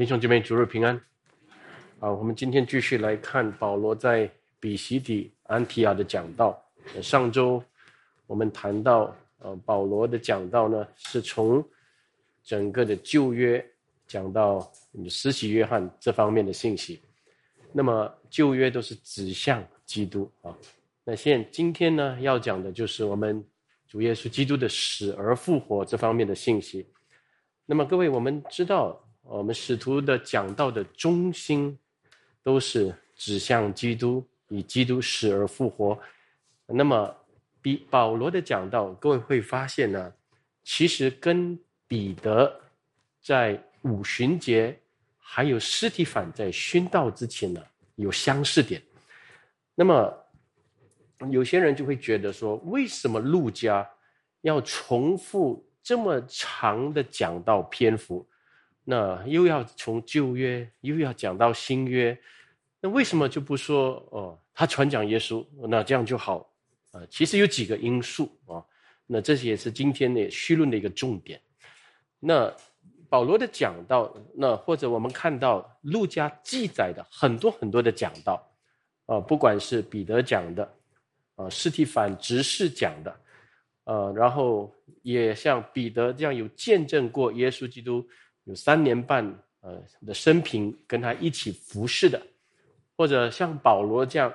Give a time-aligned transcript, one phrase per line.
[0.00, 0.98] 弟兄姐妹，主日平安。
[1.98, 6.58] 啊，我们今天继续来看保罗在比西底安提亚的讲道。
[7.02, 7.62] 上周
[8.26, 11.62] 我们谈到，呃，保罗的讲道呢，是从
[12.42, 13.62] 整个的旧约
[14.06, 14.72] 讲到
[15.06, 17.02] 施洗约翰这方面的信息。
[17.70, 20.56] 那么旧约都是指向基督啊。
[21.04, 23.44] 那现今天呢，要讲的就是我们
[23.86, 26.88] 主耶稣基督的死而复活这方面的信息。
[27.66, 28.98] 那么各位，我们知道。
[29.30, 31.78] 我们使徒的讲道的中心，
[32.42, 35.96] 都是指向基督，以基督死而复活。
[36.66, 37.16] 那么，
[37.62, 40.12] 比保罗的讲道，各位会发现呢，
[40.64, 41.56] 其实跟
[41.86, 42.60] 彼得
[43.22, 44.76] 在五旬节，
[45.16, 47.62] 还有尸体反在殉道之前呢，
[47.94, 48.82] 有相似点。
[49.76, 50.12] 那么，
[51.30, 53.88] 有些人就会觉得说，为什么路加
[54.40, 58.26] 要重复这么长的讲道篇幅？
[58.90, 62.18] 那又要从旧约又要讲到新约，
[62.80, 64.36] 那为什么就不说哦？
[64.52, 66.52] 他传讲耶稣，那这样就好
[66.90, 67.00] 啊？
[67.08, 68.58] 其实有几个因素啊。
[69.06, 71.40] 那这也是今天的绪论的一个重点。
[72.18, 72.52] 那
[73.08, 78.44] 保罗的讲道，那或者我们看到路加记载的很多很多的讲道
[79.06, 80.68] 啊，不管是彼得讲的
[81.36, 83.20] 啊，斯提凡执事讲的，
[83.84, 88.04] 呃，然后也像彼得这样有见证过耶稣基督。
[88.50, 89.24] 有三年半
[89.60, 92.20] 呃的生平跟他一起服侍的，
[92.96, 94.34] 或者像保罗这样，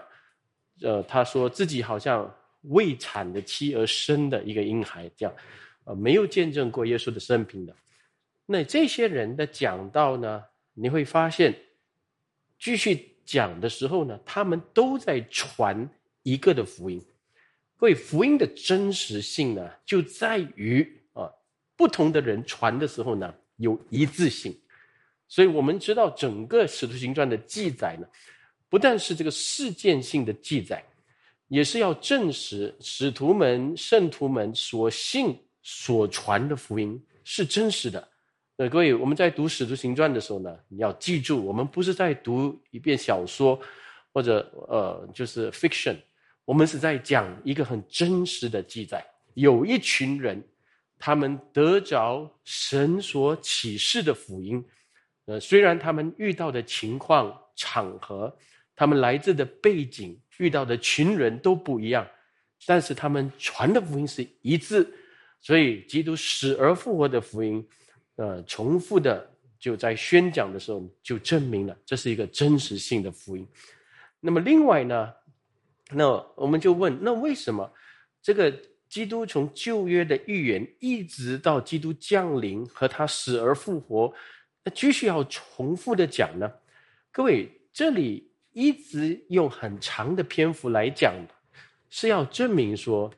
[0.81, 5.35] 呃，他说自己好像未产的妻而生的一个婴孩这样，
[5.83, 7.75] 呃，没有见证过耶稣的生平的，
[8.45, 10.41] 那这些人的讲道呢，
[10.73, 11.53] 你会发现，
[12.57, 15.89] 继续讲的时候呢，他们都在传
[16.23, 17.03] 一个的福音，
[17.77, 21.29] 所以福音的真实性呢，就在于啊，
[21.75, 23.35] 不同的人传的时候呢。
[23.57, 24.53] 有一致性，
[25.27, 28.07] 所以我们知道整个《使徒行传》的记载呢，
[28.69, 30.83] 不但是这个事件性的记载，
[31.47, 38.05] 也是要证实使徒们、圣徒们所信、所传的福音是真实的。
[38.57, 43.59] 呃，各位，我们在读《使徒行传》的时候呢，你要记住，我们不是在读一遍小说，
[44.13, 45.95] 或者呃，就是 fiction，
[46.43, 50.43] 我们是在讲一个很真实的记载，有一群人。
[50.97, 54.63] 他们得着神所启示的福音，
[55.25, 58.35] 呃，虽然他们遇到的情况、场合，
[58.75, 62.07] 他们来自的背景、遇到的群人都不一样，
[62.65, 64.87] 但是他们传的福音是一致。
[65.41, 67.63] 所以，基督死而复活的福音，
[68.15, 69.29] 呃，重复的
[69.59, 73.47] 就在宣讲的时候就证明了这是一个真实性的福音。
[74.21, 75.13] 那么，另外呢，
[75.91, 77.69] 那我们就问：那为什么
[78.21, 78.51] 这个？
[78.95, 84.13] 基督从旧约的预言一直到基督降临和他死而复活，
[84.63, 86.49] 那继续要重复的讲呢？
[87.11, 91.13] 各位，这里一直用很长的篇幅来讲，
[91.89, 93.13] 是要证明说，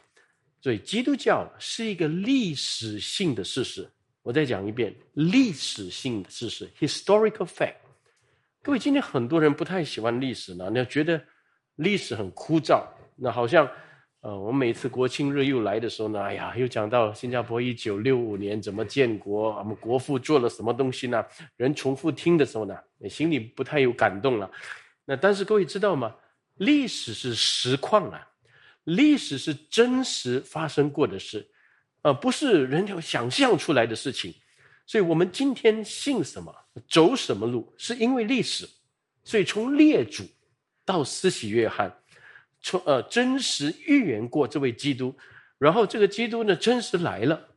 [0.63, 3.88] 对基督教是一个历史性的事实。
[4.23, 7.75] 我再讲一遍，历史性的事实 （historical fact）。
[8.63, 11.23] 各位，今天很多人不太喜欢历史呢，那觉得
[11.75, 12.83] 历史很枯燥，
[13.15, 13.69] 那好像。
[14.22, 21.23] 呃，我们每次国庆日又来的时候呢，哎呀，又讲到新加坡一九六五年怎么建国，我们国父做了什么东西呢？
[21.55, 22.75] 人重复听的时候呢，
[23.07, 24.50] 心里不太有感动了。
[25.06, 26.13] 那但是各位知道吗？
[26.56, 28.27] 历史是实况啊，
[28.85, 31.47] 历史是真实发生过的事，
[32.01, 34.33] 呃，不是人要想象出来的事情。
[34.88, 36.51] 所以我们今天信什么，
[36.89, 38.67] 走什么路，是因为历史。
[39.23, 40.23] 所以从列祖
[40.83, 41.95] 到施洗约翰。
[42.67, 45.16] 从呃真实预言过这位基督，
[45.57, 47.47] 然后这个基督呢真实来了，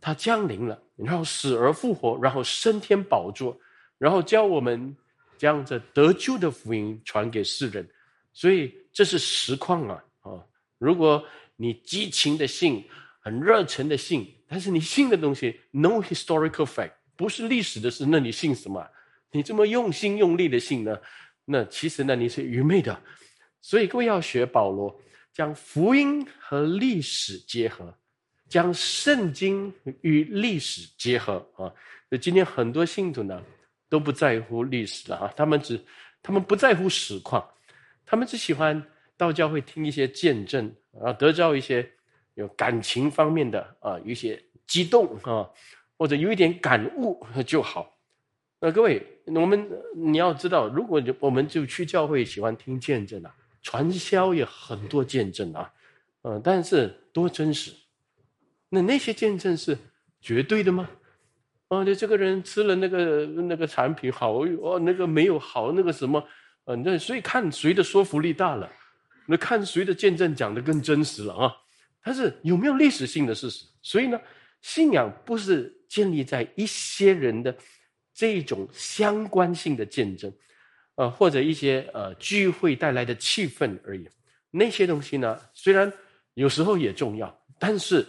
[0.00, 3.56] 他降临了，然后死而复活，然后升天宝座，
[3.98, 4.96] 然后教我们
[5.36, 7.88] 将这得救的福音传给世人，
[8.32, 10.44] 所以这是实况啊啊！
[10.78, 11.24] 如果
[11.54, 12.84] 你激情的信，
[13.20, 18.84] 很热忱的信，但是你信的东西 no historical fact 不是历史的事，那你信什么？
[19.30, 20.98] 你这么用心用力的信呢？
[21.44, 23.00] 那其实呢你是愚昧的。
[23.60, 25.00] 所以各位要学保罗，
[25.32, 27.94] 将福音和历史结合，
[28.48, 31.68] 将圣经与历史结合啊！
[32.08, 33.42] 所以今天很多信徒呢
[33.88, 35.78] 都不在乎历史了啊，他们只
[36.22, 37.46] 他们不在乎实况，
[38.06, 38.82] 他们只喜欢
[39.16, 41.88] 到教会听一些见证啊，得到一些
[42.34, 45.50] 有感情方面的啊，有一些激动啊，
[45.98, 47.98] 或者有一点感悟就好。
[48.60, 53.34] 那各位，我们你要知道，如果我们就去教会喜欢听见证啊。
[53.62, 55.72] 传销也很多见证啊，
[56.22, 57.72] 嗯，但是多真实？
[58.68, 59.76] 那那些见证是
[60.20, 60.88] 绝对的吗？
[61.68, 64.32] 哦，对，这个人吃了那个那个产品好，
[64.62, 66.22] 哦，那个没有好，那个什么，
[66.64, 68.70] 呃，那所以看谁的说服力大了，
[69.26, 71.54] 那看谁的见证讲的更真实了啊。
[72.02, 73.66] 但是有没有历史性的事实？
[73.82, 74.18] 所以呢，
[74.62, 77.54] 信仰不是建立在一些人的
[78.14, 80.32] 这种相关性的见证，
[80.98, 84.04] 呃，或者一些呃聚会带来的气氛而已。
[84.50, 85.90] 那些东西呢，虽然
[86.34, 88.04] 有时候也重要，但是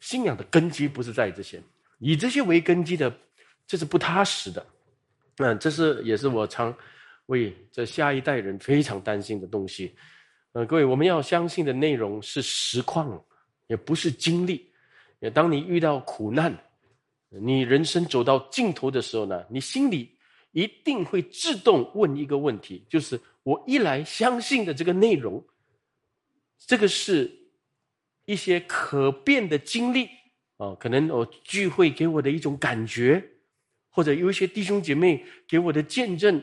[0.00, 1.62] 信仰的根基不是在这些。
[2.00, 3.16] 以这些为根基的，
[3.68, 4.66] 这是不踏实的。
[5.36, 6.76] 嗯，这是也是我常
[7.26, 9.94] 为这下一代人非常担心的东西。
[10.54, 13.24] 呃，各位，我们要相信的内容是实况，
[13.68, 14.68] 也不是经历。
[15.20, 16.52] 也当你遇到苦难，
[17.28, 20.10] 你人生走到尽头的时候呢，你心里
[20.54, 25.44] 一定会自动问一个问题：就是我一来相信的这个内容，
[26.58, 27.30] 这个是
[28.24, 30.08] 一些可变的经历。
[30.56, 33.22] 哦，可能我聚会给我的一种感觉，
[33.90, 36.40] 或者有一些弟兄姐妹给我的见证，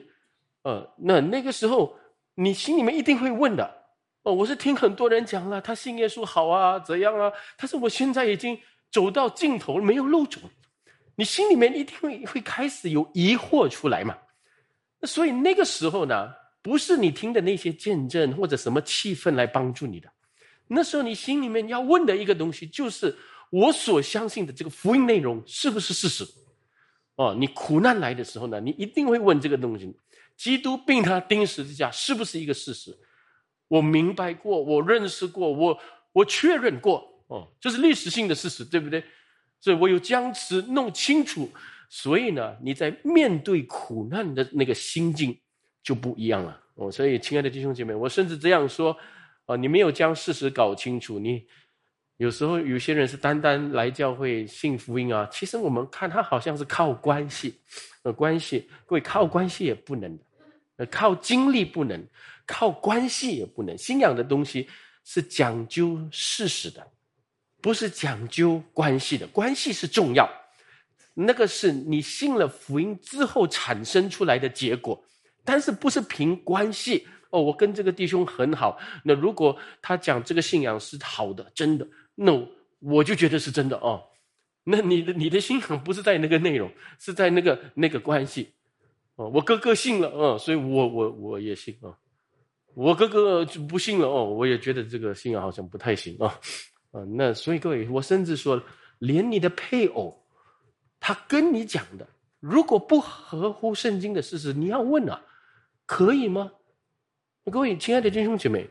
[0.63, 1.97] 呃，那那个时候
[2.35, 3.85] 你心里面一定会问的，
[4.23, 7.31] 哦，我是听很多人讲了，他信耶稣好啊，怎样啊？
[7.57, 8.59] 但是我现在已经
[8.91, 10.41] 走到尽头，没有路走，
[11.21, 14.17] 你心里面一定会会开始有疑惑出来嘛？
[14.99, 16.31] 那所以那个时候呢，
[16.63, 20.11] 不是你听的那些见证或者什么气氛来帮助你的，
[20.67, 23.15] 那时候你心里面要问的一个东西就是。
[23.51, 26.25] 我所相信的这个福音内容是不是事实？
[27.17, 29.93] 哦，你苦难来的时候呢，你一定会问这个东西：
[30.37, 32.97] 基督病他钉十字架是不是一个事实？
[33.67, 35.77] 我明白过，我认识过，我
[36.13, 39.03] 我确认过，哦，这是历史性的事实，对不对？
[39.61, 41.49] 所以我有将此弄清楚。
[41.87, 45.39] 所以呢，你在面对苦难的那个心境
[45.81, 46.59] 就不一样了。
[46.75, 48.97] 哦，所以亲爱的弟兄姐妹，我甚至这样说：
[49.45, 51.47] 啊，你没有将事实搞清楚，你。
[52.17, 57.59] 有时候有些人是单单来教会信福音啊，其实我们看他好像是靠关系，
[58.03, 60.19] 呃，关系，各位靠关系也不能，
[60.75, 61.99] 呃，靠经历不能，
[62.45, 63.75] 靠关系也不能。
[63.75, 64.69] 信仰的东西
[65.03, 66.87] 是讲究事实的，
[67.61, 69.27] 不是讲究关系的。
[69.27, 70.29] 关系是重要，
[71.13, 75.03] 那个是你信了福音之后产生出来的结果，
[75.45, 77.07] 但是不是凭关系。
[77.29, 81.87] 哦，我跟这个弟兄很好，那如果他讲这个信仰是好的，真的。
[82.15, 82.33] 那
[82.79, 84.03] 我就觉得是真的哦。
[84.65, 86.69] 那你的你的信仰不是在那个内容，
[86.99, 88.53] 是在那个那个关系
[89.15, 89.29] 哦。
[89.29, 91.95] 我哥哥信了哦，所以我我我也信啊。
[92.73, 96.37] 我哥哥就不信了哦，我也觉得这个信仰好像不太行啊。
[96.91, 98.61] 啊，那所以各位，我甚至说，
[98.99, 100.25] 连你的配偶，
[100.99, 102.07] 他跟你讲的，
[102.39, 105.21] 如果不合乎圣经的事实，你要问啊，
[105.85, 106.51] 可以吗？
[107.51, 108.69] 各位亲爱的弟兄姐妹。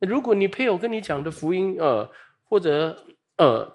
[0.00, 2.10] 如果你配偶跟你讲的福音，呃，
[2.44, 3.02] 或者
[3.36, 3.72] 呃，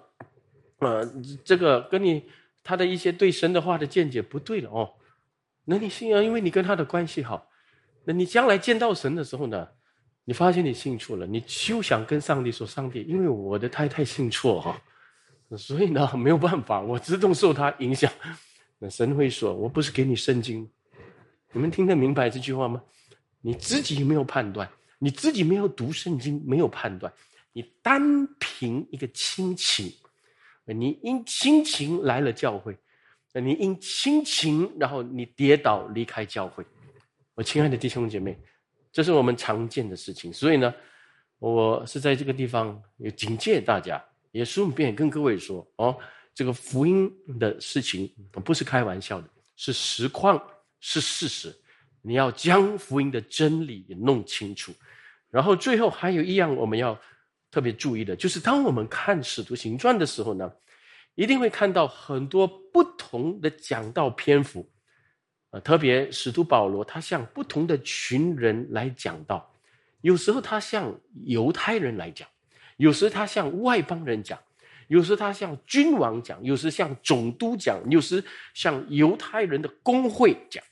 [0.78, 1.04] 呃，
[1.44, 2.30] 这个跟你
[2.62, 4.94] 他的一些对神的话的见解不对了哦，
[5.64, 6.22] 那你信啊？
[6.22, 7.50] 因为你跟他的关系好，
[8.04, 9.68] 那你将来见到神的时候呢，
[10.24, 14.80] 你发现你信错了，你就想跟上帝说：“上帝，因为我的太太信错哈，
[15.56, 18.10] 所以呢没有办法，我自动受他影响。”
[18.78, 20.68] 那神会说：“我不是给你圣经，
[21.52, 22.82] 你们听得明白这句话吗？
[23.40, 24.68] 你自己没有判断？”
[25.04, 27.12] 你自己没有读圣经，没有判断，
[27.52, 29.92] 你单凭一个亲情，
[30.64, 32.78] 你因亲情来了教会，
[33.34, 36.64] 你因亲情，然后你跌倒离开教会。
[37.34, 38.38] 我亲爱的弟兄姐妹，
[38.92, 40.32] 这是我们常见的事情。
[40.32, 40.72] 所以呢，
[41.38, 45.96] 我是在这个地方也警戒大家，也顺便跟各位说哦，
[46.34, 48.08] 这个福音的事情
[48.44, 50.40] 不是开玩笑的，是实况，
[50.78, 51.52] 是事实。
[52.02, 54.72] 你要将福音的真理也弄清楚。
[55.30, 56.98] 然后最后还有一样我们要
[57.50, 60.52] 特别注意的，就是当我们看《使徒行传》的时候呢，
[61.14, 64.68] 一定会看到很多不同的讲道篇幅，
[65.52, 69.48] 呃，特别使徒保罗他向不同的群人来讲道，
[70.00, 70.92] 有时候他向
[71.24, 72.28] 犹太人来讲，
[72.76, 74.38] 有时他向外邦人讲，
[74.88, 80.62] 有时他向君王讲，有时向总督讲，有时向犹太人的公会讲，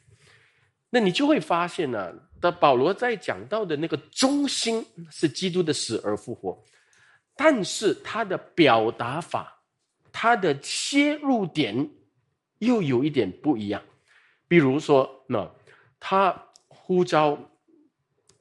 [0.91, 2.13] 那你就会发现呢。
[2.41, 6.59] 的保罗在讲到的那个中心是基督的死而复活，
[7.37, 9.61] 但是他的表达法，
[10.11, 11.87] 他的切入点
[12.61, 13.83] 又有一点不一样。
[14.50, 15.49] 比如说，那
[16.00, 16.35] 他
[16.66, 17.38] 呼召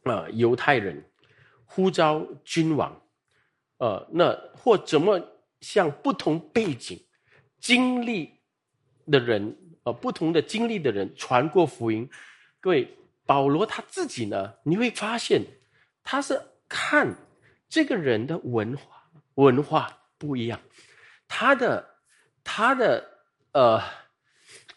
[0.06, 1.06] 啊犹太人，
[1.66, 3.00] 呼召君王，
[3.78, 5.22] 呃，那或怎么
[5.62, 7.00] 向不同背景、
[7.60, 8.34] 经历
[9.06, 12.10] 的人，呃，不同的经历的人传过福音，
[12.60, 12.96] 各位。
[13.26, 15.46] 保罗他自己呢，你会发现，
[16.04, 17.16] 他是看
[17.70, 19.04] 这个人的文化
[19.36, 20.60] 文化不一样，
[21.28, 21.88] 他的
[22.44, 23.08] 他的
[23.52, 23.80] 呃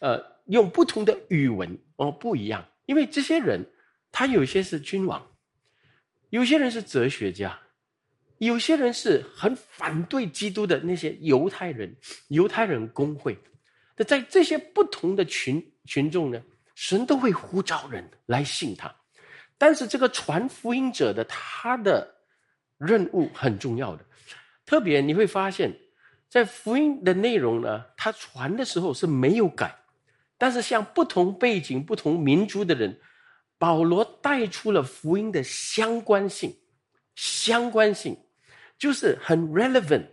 [0.00, 3.64] 呃用不同的语文哦不一样，因为这些人
[4.10, 5.24] 他有些是君王，
[6.30, 7.58] 有些人是哲学家，
[8.38, 11.94] 有些人是很反对基督的那些犹太人，
[12.28, 13.38] 犹太人工会。
[13.96, 16.42] 那在这些不同的群群众呢，
[16.74, 18.92] 神都会呼召人来信他，
[19.58, 22.12] 但是这个传福音者的他的
[22.78, 24.04] 任务很重要的，
[24.64, 25.72] 特别你会发现，
[26.28, 29.76] 在福音的内容呢，他传的时候是没有改，
[30.42, 32.98] 但是像不同背景、不同民族的人，
[33.58, 36.52] 保罗带出了福音的相关性，
[37.14, 38.18] 相关性
[38.76, 40.04] 就是很 relevant。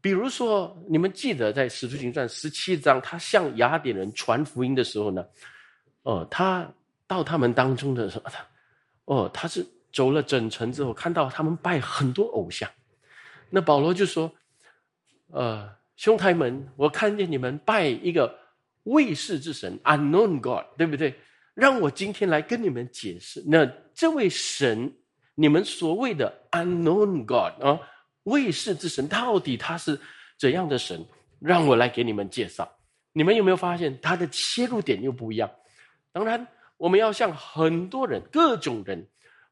[0.00, 5.22] 比如说，你们记得在《使徒行传》十七章，他向雅典人传福音的时候呢，
[6.04, 6.66] 哦，他
[7.06, 8.24] 到他们当中的时候，
[9.04, 12.66] 哦，他是走了整城之后，看到他们拜很多偶像，
[13.50, 14.32] 那保罗就说
[15.28, 18.38] ：“呃，兄台们，我看见你们拜一个
[18.86, 21.14] 未世之神 （unknown God），对不对？
[21.54, 23.64] 让我今天来跟你们解释，那
[23.94, 24.92] 这位神，
[25.36, 27.80] 你们所谓的 unknown God 啊。”
[28.24, 30.00] 卫士之神到底他是
[30.36, 31.06] 怎样的神？
[31.38, 32.68] 让我来给你们介绍。
[33.12, 35.48] 你们有没有发现他的切入点又不一样？
[36.12, 39.06] 当然，我们要向很多人、各种人，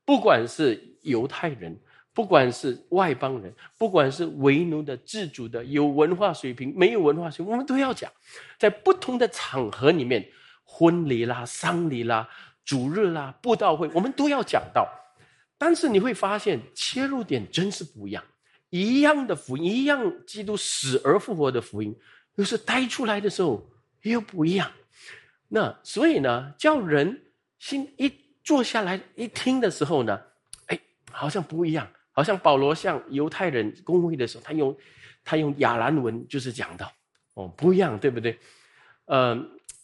[0.05, 1.79] 不管是犹太人，
[2.15, 8.11] 不管是外邦人，不管是为奴的、自主的、有文化水平、没有文化水平，我们都要讲。
[8.57, 10.25] 在不同的场合里面，
[10.63, 12.29] 婚礼啦、丧礼啦、
[12.65, 14.89] 主日啦、布道会，我们都要讲到。
[15.59, 18.23] 但是你会发现，切入点真是不一样。
[18.71, 21.97] 一样的福音，一样基督死而复活的福音，
[22.37, 23.69] 又是带出来的时候
[24.03, 24.71] 又不一样。
[25.49, 27.23] 那所以呢，叫人
[27.59, 30.21] 心一坐下来一听的时候呢，
[30.67, 30.79] 哎，
[31.11, 31.89] 好像不一样。
[32.15, 34.77] 好像保罗向犹太人公会的时候，他用
[35.23, 36.91] 他用亚兰文就是讲到
[37.35, 38.39] 哦，不一样，对不对？
[39.07, 39.37] 呃，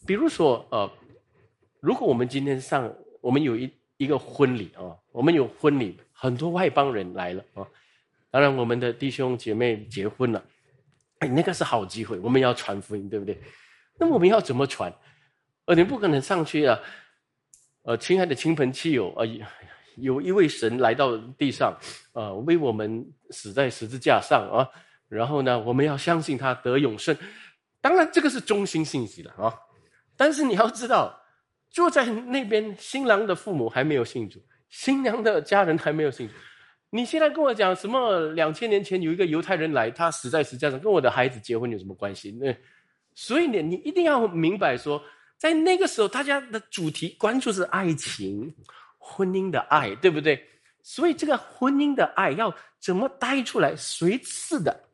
[0.06, 0.90] 比如说呃，
[1.80, 7.66] 如果我们今天上我们有一一个婚礼啊，我们有婚礼，很多外邦人来了啊。
[8.30, 10.42] 当然，我们的弟兄姐妹结婚了，
[11.18, 13.36] 哎，那个是好机会，我们要传福音，对不对？
[13.98, 14.90] 那我们要怎么传？
[15.64, 16.78] 呃，你不可能上去啊，
[17.82, 19.42] 呃，亲爱的亲朋戚友而已，
[20.00, 21.76] 有一位神来到地上，
[22.12, 24.68] 呃，为我们死在十字架上啊，
[25.08, 27.16] 然后呢，我们要相信他得永生。
[27.80, 29.54] 当然，这个是中心信息了啊。
[30.16, 31.22] 但是你要知道，
[31.70, 34.38] 坐在那边，新郎的父母还没有信主，
[34.68, 36.34] 新娘的家人还没有信主。
[36.90, 38.20] 你现在跟我讲什么？
[38.32, 42.32] 两千年前有一个犹太人来，他死在十字架上，跟我的孩子结婚有什么关系？
[42.32, 42.54] 那
[43.14, 45.02] 所以呢，你一定要明白说，
[45.38, 48.54] 在那个时候，大家的主题关注是爱情、
[49.00, 50.46] 婚姻的爱，对不对？
[50.84, 53.74] 所以这个婚姻的爱要怎么带出来？
[53.74, 54.84] 随次的，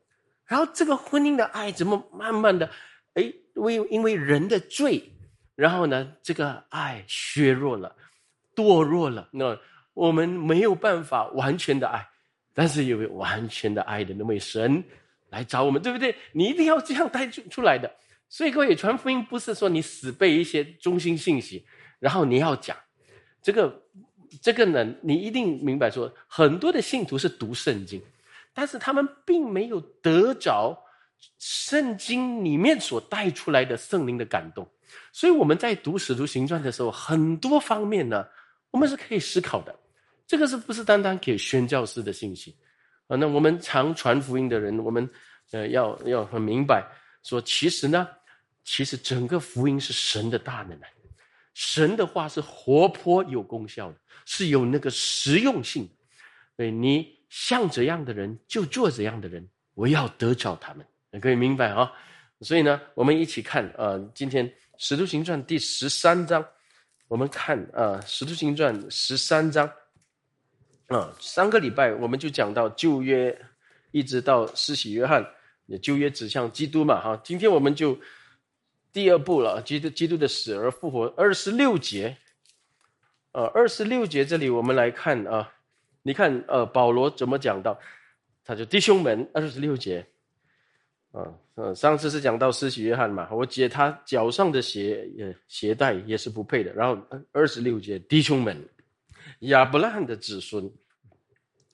[0.47, 2.67] 然后这个婚姻的爱怎么慢慢的，
[3.13, 5.11] 哎，为因为人的罪，
[5.53, 7.95] 然后呢，这个爱削弱了，
[8.55, 9.55] 堕落了，那。
[9.97, 12.07] 我们没有办法完全的爱，
[12.53, 14.83] 但是有完全的爱的那位神
[15.31, 16.15] 来找我们，对不对？
[16.33, 17.91] 你一定要这样带出出来的。
[18.29, 21.65] 所以各位传福音不是说你死背一些中心信息，
[21.97, 22.77] 然后你要讲
[23.47, 23.81] 这个
[24.41, 28.01] 这个呢，你一定明白说，很多的信徒是读圣经，
[28.53, 30.77] 但是他们并没有得着
[31.39, 34.67] 圣经里面所带出来的圣灵的感动。
[35.13, 38.27] 所以我们在读使徒行传的时候，很多方面呢，
[38.69, 39.73] 我们是可以思考的。
[40.27, 42.53] 这个是不是单单给宣教师的信息
[43.07, 43.15] 啊？
[43.15, 45.09] 那我们常传福音的人，我们
[45.51, 46.85] 呃要要很明白，
[47.23, 48.09] 说其实呢，
[48.65, 50.87] 其实整个福音是神的大能啊，
[51.57, 55.89] 神的话是活泼有功效的，是有那个实用性。
[56.55, 61.91] 对你像怎样的人，就做怎样的人，我要得着他们，你可以明白啊？
[62.41, 66.45] 所以呢，我们一起看啊，今天使徒行传第十三章，
[67.07, 69.67] 我们看啊，使徒行传十三章。
[70.89, 73.35] 啊，上个礼拜我们就讲到旧约，
[73.89, 75.27] 一直到施洗约翰，
[75.81, 77.19] 旧约指向基督嘛，哈。
[77.23, 77.99] 今天我们就
[78.91, 82.17] 第二步了，基督基督的死而复活，二十六节，
[83.31, 85.53] 呃，二十六节这里我们来看啊，
[86.03, 87.79] 你看呃，保罗怎么讲到，
[88.43, 90.05] 他就弟兄们，二十六节，
[91.11, 96.97] 啊，呃，上次是讲到施洗约翰嘛，我解他脚上的鞋呃鞋带也是不配的，然后
[97.31, 98.67] 二十六节，弟兄们。
[99.39, 100.71] 亚伯拉罕的子孙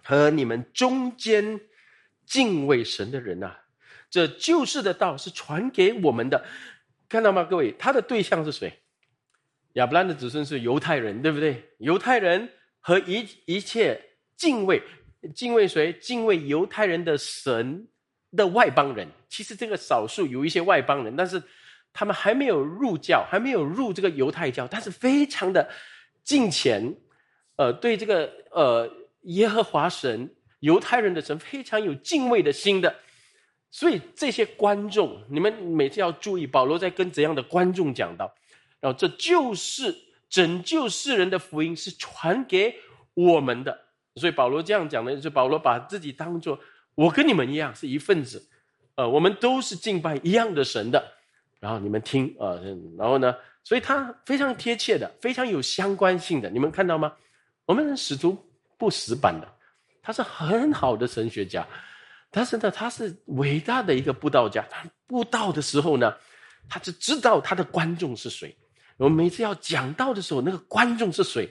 [0.04, 1.62] 和你们中间
[2.26, 3.56] 敬畏神的人呐，
[4.10, 6.44] 这救世的道是传给我们的，
[7.14, 7.44] 看到吗？
[7.44, 8.74] 各位，他的对象是谁？
[9.74, 11.64] 亚伯兰的子孙是犹太人，对不对？
[11.78, 14.02] 犹太人和一一切
[14.36, 14.82] 敬畏
[15.36, 15.94] 敬畏谁？
[15.94, 17.88] 敬畏犹太人的神
[18.36, 19.08] 的外邦人。
[19.30, 21.40] 其实这个少数有一些外邦人，但是
[21.94, 25.70] 他们还没有入教，还没有入这个犹太教，但是非常的
[26.24, 26.96] 敬虔，
[27.58, 28.92] 呃，对这个呃
[29.26, 30.28] 耶和华神、
[30.62, 32.96] 犹太人的神非常有敬畏的心的。
[33.74, 38.32] 所以这些观众，你们每次要注意，保罗在跟怎样的观众讲到，
[38.80, 39.96] 然后这就是
[40.30, 42.76] 拯救世人的福音是传给
[43.16, 43.76] 我们的。
[44.18, 46.60] 所以保罗这样讲的，就保罗把自己当做
[46.94, 48.48] 我跟你们一样是一份子，
[48.94, 51.04] 呃，我们都是敬拜一样的神的。
[51.60, 52.54] 然后你们听啊，
[52.96, 56.48] 然后呢，所以他非常贴切的，非常有相关性的。
[56.48, 57.12] 你们看到吗？
[57.66, 58.38] 我们使徒
[58.78, 59.48] 不死板的，
[60.04, 61.66] 他是很好的神学家，
[62.34, 64.66] 但是呢，他是伟大的一个布道家。
[64.70, 66.12] 他布道的时候呢，
[66.68, 68.58] 他只知道他的观众是谁。
[68.98, 71.48] 我每次要讲道的时候，那个观众是谁？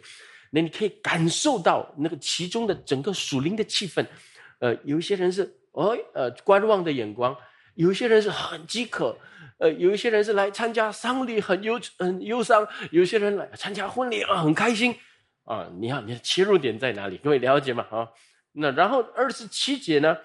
[0.51, 4.05] 那你可以感受到那个其中的整个属灵的气氛，
[4.59, 7.35] 呃，有一些人是哦呃观望的眼光，
[7.75, 9.17] 有一些人是很饥渴，
[9.59, 14.95] 呃，有一些人是来参加丧礼很忧很忧伤，有些人来参加婚礼啊很开心，
[15.45, 17.17] 啊，你看你的切入点在哪里？
[17.17, 17.87] 各位了解吗？
[17.91, 18.09] 啊，
[18.53, 20.19] 那然后二十七节呢，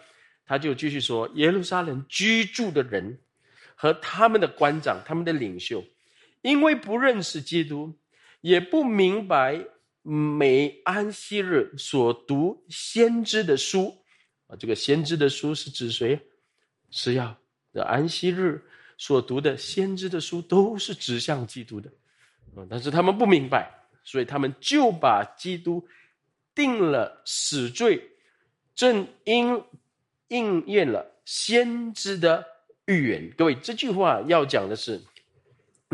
[0.47, 3.19] 他就继续说耶路撒冷居住的人
[3.75, 5.83] 和他们的官长、他们的领袖，
[6.41, 7.93] 因为不认识基督，
[8.41, 9.63] 也不明白。
[10.09, 13.93] 每安息日所读先知的书
[14.47, 16.17] 啊，这个先知的书是指谁？
[16.91, 17.37] 是要
[17.73, 18.63] 的安息日
[18.97, 21.91] 所读的先知的书都是指向基督的，
[22.55, 23.69] 啊，但是他们不明白，
[24.05, 25.85] 所以他们就把基督
[26.55, 28.01] 定了死罪，
[28.73, 29.61] 正因
[30.29, 32.45] 应验了先知的
[32.85, 33.31] 预言。
[33.37, 35.01] 各位，这句话要讲的是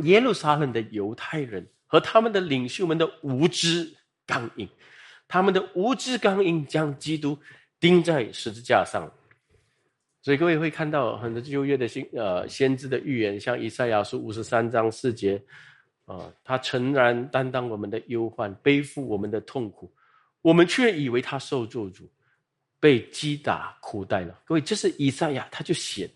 [0.04, 3.94] 耶路撒冷的犹太人和他们的领袖们的无知。
[4.25, 4.70] 刚硬，
[5.28, 7.38] 他们的无知刚硬将基督
[7.78, 9.12] 钉在十字架上，
[10.22, 15.43] 所以各位会看到很多旧约的先呃先知的预言，像以赛亚书五十三章四节，
[16.06, 19.93] 啊，他诚然担当我们的忧患，背负我们的痛苦，
[20.41, 22.04] 我们却以为他受咒诅，
[22.84, 24.38] 被击打苦待了。
[24.43, 26.10] 各位，这是以赛亚他就写，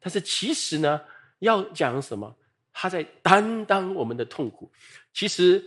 [0.00, 0.98] 但是其实呢，
[1.40, 2.34] 要讲什么？
[2.72, 4.72] 他在担当我们的痛苦，
[5.12, 5.62] 其实。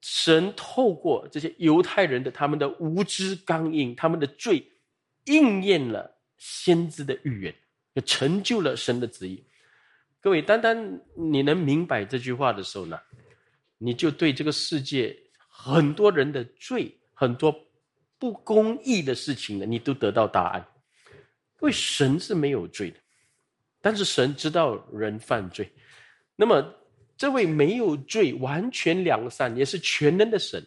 [0.00, 4.64] 神透过这些犹太人的他们的无知刚硬，他们的罪，
[5.24, 7.54] 应验了先知的预言，
[7.96, 9.44] 就成就了神的旨意。
[10.20, 12.96] 各位，单单你能明白这句话的时候呢，
[13.76, 17.50] 你就对这个世界很多人的罪、很多
[18.18, 20.66] 不公义的事情呢，你都得到答案。
[21.60, 22.98] 因为神是没有罪的，
[23.80, 25.72] 但是神知道人犯罪，
[26.36, 26.74] 那么。
[27.20, 30.64] 这位没有罪、完全良善，也是全能的神，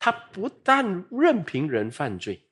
[0.00, 2.42] 他不但任凭人犯罪，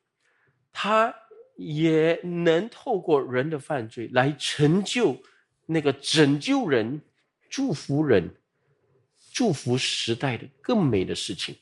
[0.73, 1.13] 他
[1.57, 5.21] 也能透过人的犯罪来成就
[5.67, 7.03] 那个拯救人、
[7.51, 8.33] 祝福人、
[9.33, 11.57] 祝福时代的更美的事情。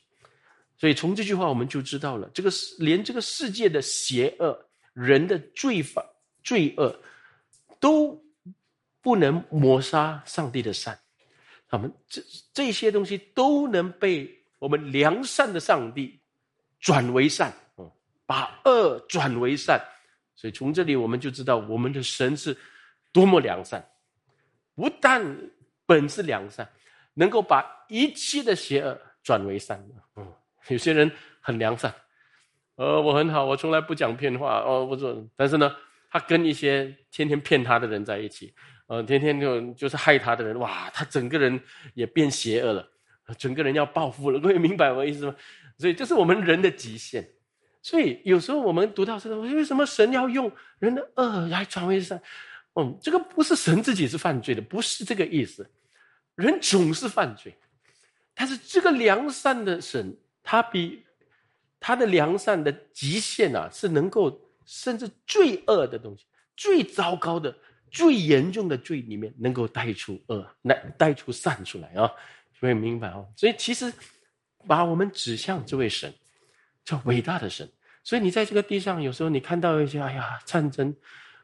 [0.83, 6.05] 所以从这句话我们就知道了，这个世连这个世界的邪恶、人的罪法、
[6.43, 6.93] 罪恶，
[7.79, 8.21] 都
[9.01, 10.99] 不能抹杀上帝的善。
[11.69, 16.19] 他们这这些东西都能被我们良善的上帝
[16.81, 17.89] 转为善，哦，
[18.25, 19.81] 把恶转为善，
[20.35, 22.57] 所以从这里我们就知道我们的神是
[23.13, 23.89] 多么良善，
[24.75, 25.23] 不但
[25.85, 26.69] 本是良善，
[27.13, 29.81] 能够把一切的邪恶转为善。
[30.17, 30.27] 嗯，
[30.69, 31.93] 有些人很良善，
[32.75, 35.75] 呃，我很好，我从来不讲骗话，哦，我说，但是呢，
[36.09, 38.53] 他跟一些天天骗他的人在一起。
[38.87, 41.59] 呃，天天就就是害他的人，哇，他整个人
[41.93, 42.87] 也变邪恶了，
[43.37, 44.39] 整个人要报复了。
[44.39, 45.35] 各位明白我意思吗？
[45.77, 47.27] 所以这是我们人的极限。
[47.81, 52.21] 所以有时候我们读到这个，为什么神要用人的恶来转为善？
[52.75, 55.69] 嗯，这个不是神自己是犯罪的，不是这个意思。
[56.35, 57.55] 人总是犯罪，
[58.33, 61.03] 但是这个良善的神，他比
[61.79, 66.25] 他的良善的极限啊，是能够甚至最恶的东西，
[66.55, 67.55] 最糟糕的。
[67.95, 72.11] 最严重的罪里面，能够带出恶，来带出善出来啊！
[72.59, 73.31] 各位明白哦？
[73.37, 73.93] 所以其实
[74.65, 76.11] 把我们指向这位神，
[76.83, 77.71] 叫伟大的神。
[78.03, 80.95] 所以你在这个地上，有时候你看到一些哎呀战争，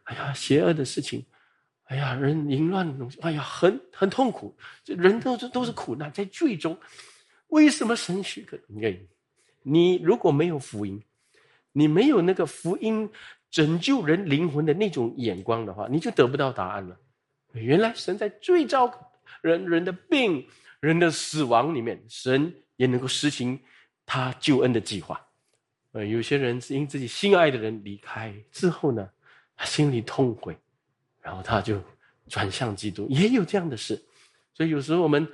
[0.05, 1.23] 哎呀邪恶的事情，
[1.83, 6.75] 哎呀人淫乱的东西，哎呀很很痛苦，这人都是都是苦难在罪中。
[7.49, 8.59] 为什么神许可？
[8.67, 9.07] 你
[9.62, 11.03] 你如果没有福音，
[11.71, 13.09] 你没有那个福音。
[13.51, 16.95] 拯救人灵魂的那种眼光的话，你就得不到答案了。
[17.53, 20.47] 原来神在最糟人人的病、
[20.79, 23.59] 人的死亡里面，神也能够实行
[24.05, 25.19] 他救恩的计划。
[25.93, 29.09] 呃，有些人是因自己心爱的人离开之后呢，
[29.55, 30.55] 他心里痛悔，
[31.19, 31.81] 然后他就
[32.27, 33.99] 转向基督，也有这样的事。
[34.53, 35.27] 所以有时候我们，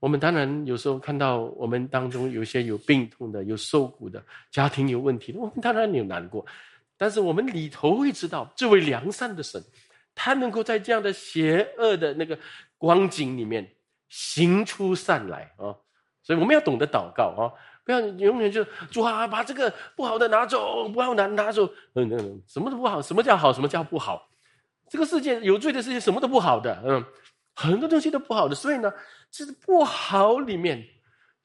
[0.00, 6.44] 我们当然有时候看到我们当中有些有病痛的、有受苦的、家庭有问题的，我们当然有难过。
[6.96, 9.62] 但是我们里头会知道，这位良善的神，
[10.14, 12.38] 他能够在这样的邪恶的那个
[12.76, 13.68] 光景里面
[14.08, 15.74] 行出善来啊！
[16.22, 17.50] 所以我们要懂得祷告啊，
[17.84, 21.64] 不要永远就主啊，把这个不好的拿走，不好拿拿走。
[21.94, 23.52] 嗯嗯，什么都不好，什么叫好？
[23.52, 24.28] 什么叫不好？
[24.88, 26.82] 这个世界有罪的世界，什么都不好的。
[26.84, 27.04] 嗯，
[27.54, 28.54] 很多东西都不好的。
[28.54, 28.92] 所以呢，
[29.30, 30.84] 这是不好里面，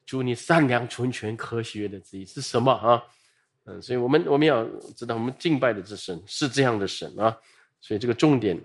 [0.06, 3.02] 祝你善良、纯全、科学的旨意是什么啊？
[3.64, 4.64] 嗯，所以我们我们要
[4.96, 7.34] 知道，我们敬拜的这神是这样的神啊，
[7.80, 8.60] 所以这个重点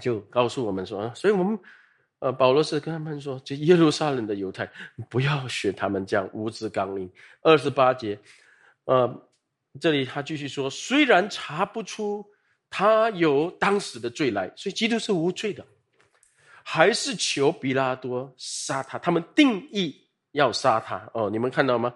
[0.00, 1.58] 就告诉我们说啊，所以我们
[2.20, 4.70] 呃，保罗是跟他们说，这耶路撒冷的犹太
[5.10, 7.10] 不要学他们这样无知刚硬。
[7.40, 8.16] 二十八节，
[8.84, 9.28] 呃，
[9.80, 12.24] 这里他继续说，虽然查不出
[12.70, 15.66] 他有当时的罪来，所以基督是无罪的，
[16.64, 18.98] 还是求比拉多杀他。
[18.98, 21.94] 他们定义要杀他哦，你们看到吗？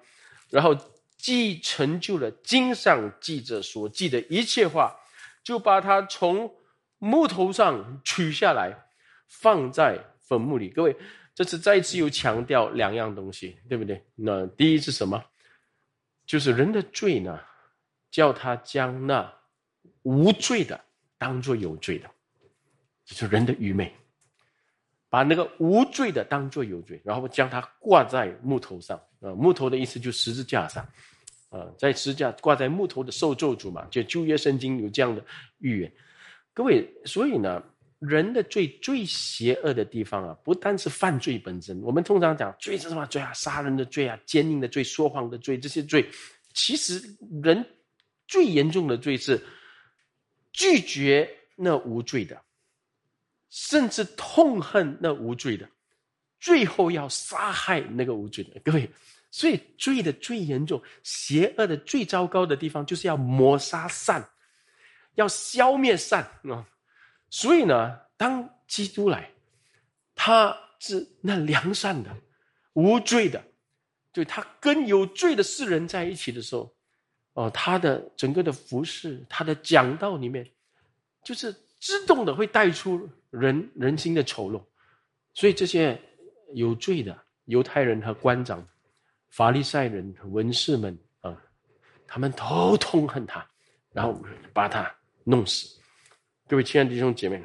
[0.50, 0.76] 然后。
[1.18, 4.94] 既成就了经上记者所记的一切话，
[5.42, 6.55] 就把它从
[6.98, 8.72] 木头上取下来，
[9.26, 10.68] 放在坟墓里。
[10.68, 10.94] 各位，
[11.35, 14.00] 这次再次又强调两样东西，对不对？
[14.14, 15.24] 那第一是什么？
[16.26, 17.40] 就是人的罪呢，
[18.11, 19.33] 叫他将那
[20.02, 20.79] 无罪的
[21.18, 22.09] 当做有罪的，
[23.05, 23.92] 这是人的愚昧，
[25.09, 29.01] 把那个无罪的当做有罪，然后将它挂在木头上。
[29.21, 30.87] 啊，木头的意思就十字架上。
[31.49, 35.25] 啊，在十字架挂在木头的受咒主嘛，就旧约圣经有这样的
[35.59, 35.92] 预言。
[36.53, 37.62] 各位，所以呢，
[38.01, 41.81] 人的罪最邪恶的地方啊，不单是犯罪本身。
[41.83, 43.33] 我们通常讲罪是什么罪啊？
[43.33, 46.07] 杀人的罪啊，奸淫的罪，说谎的罪，这些罪。
[46.53, 47.01] 其实
[47.42, 47.64] 人
[48.27, 49.40] 最严重的罪是
[50.53, 52.42] 拒绝那无罪的，
[53.57, 55.66] 甚至痛恨那无罪的，
[56.38, 58.61] 最后要杀害那个无罪的。
[58.61, 58.90] 各位。
[59.29, 64.27] 所以罪的最严重、邪恶的最糟糕的地方，就是要抹杀善，
[65.16, 66.64] 要消灭善啊！
[67.29, 69.31] 所以呢，当基督来，
[70.14, 72.16] 他是那良善的、
[72.73, 73.45] 无罪的，
[74.11, 76.75] 对他跟有罪的世人在一起的时候，
[77.35, 80.51] 哦，他的整个的服饰、他的讲道里面，
[81.23, 83.07] 就是自动的会带出
[83.38, 84.62] 人人心的丑陋。
[85.35, 86.01] 所以这些
[86.55, 88.66] 有罪的犹太人和官长。
[89.29, 91.37] 法利赛人、文士们啊，
[92.07, 93.46] 他们都痛恨他，
[93.92, 94.18] 然后
[94.55, 94.90] 把他
[95.25, 95.79] 弄死。
[96.49, 97.42] 各位亲爱的弟兄姐妹，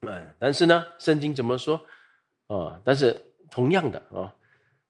[0.00, 1.78] 嗯，但是呢，圣经怎么说
[2.46, 2.80] 啊？
[2.84, 4.32] 但是同样的啊，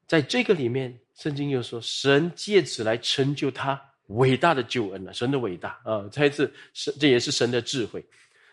[0.06, 5.12] 在这个里面，圣经又说，神借此来成就他伟大的救恩了。
[5.12, 8.06] 神的伟大啊，再一次，神这也是神的智慧。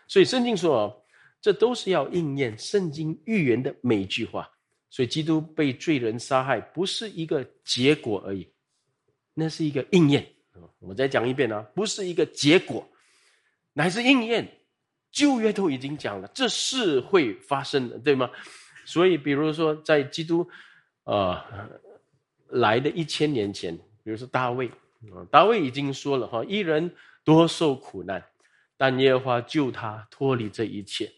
[0.08, 0.92] 所以圣经说啊，
[1.40, 4.48] 这都是要应验圣经预言的每一句话。
[4.90, 8.50] 所以，基督被罪人杀害，不是一个结果而已，
[9.34, 10.26] 那是一个应验。
[10.78, 12.88] 我再讲一遍啊，不是一个结果，
[13.74, 14.48] 乃是应验。
[15.10, 18.30] 旧约都已经讲了，这是会发生的，对吗？
[18.84, 20.46] 所以，比如说，在基督，
[21.04, 21.42] 呃，
[22.48, 23.74] 来的一千年前，
[24.04, 28.22] 比如说大卫，啊，大卫已经说了哈，一人多受苦难，
[28.76, 31.10] 但耶和华救他脱离这一切，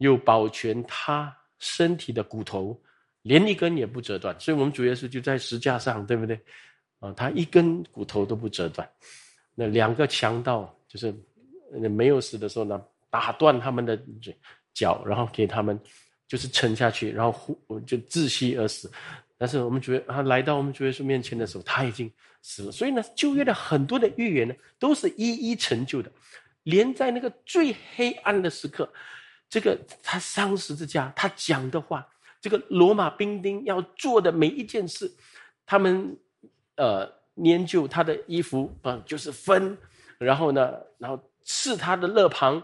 [0.00, 2.78] 又保全他身体的骨头。
[3.22, 6.40] 连一根也不折断，所以我们主耶稣就在石架上，对不对？
[7.00, 8.90] 啊，他一根骨头都不折断。
[9.54, 11.14] 那两个强盗就是
[11.90, 14.02] 没有死的时候呢，打断他们的
[14.72, 15.78] 脚，然后给他们
[16.26, 18.90] 就是沉下去，然后呼就窒息而死。
[19.36, 22.10] 但是我们主耶他来到我们主耶稣面前的时候，他已经
[22.40, 22.72] 死了。
[22.72, 26.10] 所以呢，旧约的很多的预言呢，都是一一成就的。
[26.62, 28.90] 连在那个最黑暗的时刻，
[29.50, 32.06] 这个他上十字架，他讲的话。
[32.42, 35.14] 这个罗马兵丁要做的每一件事，
[35.66, 36.16] 他们
[36.76, 39.76] 呃研究他的衣服啊，就是分，
[40.16, 42.62] 然后呢，然后刺他的肋旁，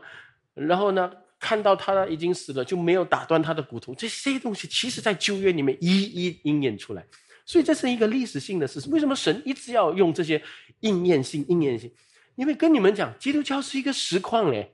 [0.55, 3.95] 然后呢，看到他已经死了，就没有打断他的骨头。
[3.95, 7.07] 这些东西其实在旧约里面一一应验出来，
[7.45, 8.89] 所以这是一个历史性的事实。
[8.89, 10.43] 为什么神一直要用这些
[10.81, 11.93] 应验性、应验性？
[12.37, 14.73] 因为跟你们讲，基督教是一个实况嘞，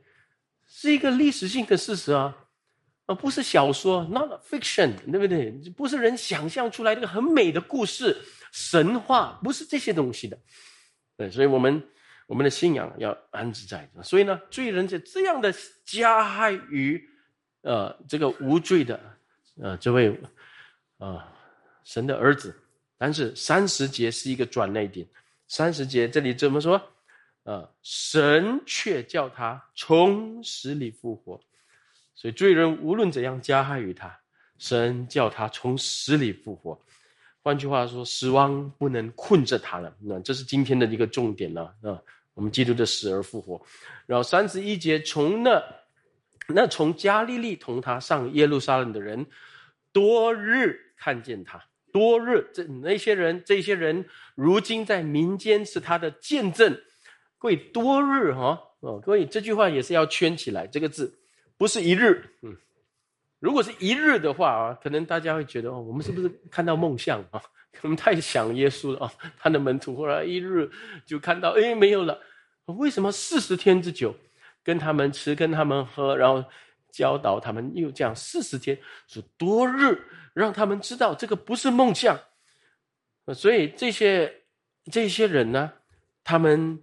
[0.83, 2.37] 是一个历史性的事实啊。
[3.07, 5.51] 而不是小说，not fiction，对不对？
[5.77, 8.17] 不是人想象出来这个很美的故事、
[8.53, 10.39] 神话，不是这些东西的。
[11.17, 11.83] 对，所以我们
[12.29, 13.89] 我们的信仰要安置在。
[14.03, 15.53] 所以呢，罪人就这样的
[15.85, 17.03] 加害于
[17.63, 18.99] 呃这个无罪的
[19.61, 20.19] 呃这位
[20.99, 21.29] 啊
[21.85, 22.57] 神的儿子。
[22.97, 25.05] 但是三十节是一个转捩点，
[25.49, 26.81] 三十节这里怎么说？
[27.45, 31.41] 啊，神却叫他从死里复活。
[32.15, 34.17] 所以罪人无论怎样加害于他，
[34.59, 36.81] 神叫他从死里复活。
[37.43, 39.93] 换句话说，死亡不能困着他了。
[39.99, 42.01] 那这是今天的一个重点了啊！
[42.35, 43.61] 我们基督的死而复活。
[44.07, 45.61] 然后三十一节，从那
[46.47, 49.27] 那从加利利同他上耶路撒冷的人，
[49.93, 51.61] 多日看见他，
[51.93, 56.81] 多日这那些人，这些人如今在民间是他的见证。
[57.43, 61.19] 各位多日哈哦，各位这句话也是要圈起来，这个字
[61.57, 62.57] 不是一日，嗯。
[63.41, 67.43] 如果是一日的话啊，可能大家会觉得哦，我们是不是看到梦象啊？
[67.83, 69.13] 我们太想耶稣了啊！
[69.41, 70.71] 他的门徒后来一日
[71.05, 72.17] 就看到，哎，没有了。
[72.67, 74.15] 为什么四十天之久，
[74.63, 76.45] 跟他们吃，跟他们喝，然后
[76.93, 78.79] 教导他们，又这样四十天，
[79.09, 80.01] 是多日，
[80.33, 82.17] 让他们知道这个不是梦象。
[83.35, 84.33] 所以这些
[84.93, 85.73] 这些人呢，
[86.23, 86.81] 他们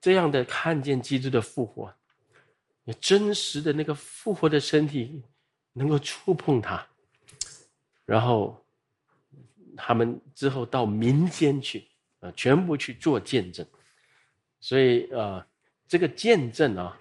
[0.00, 1.94] 这样的看见基督的复活，
[2.84, 5.22] 你真实的那个复活的身体。
[5.72, 6.84] 能够触碰他，
[8.04, 8.60] 然后
[9.76, 11.86] 他们之后到民间去，
[12.18, 13.64] 啊，全部去做见证。
[14.58, 15.46] 所以，呃，
[15.86, 16.98] 这个见证啊，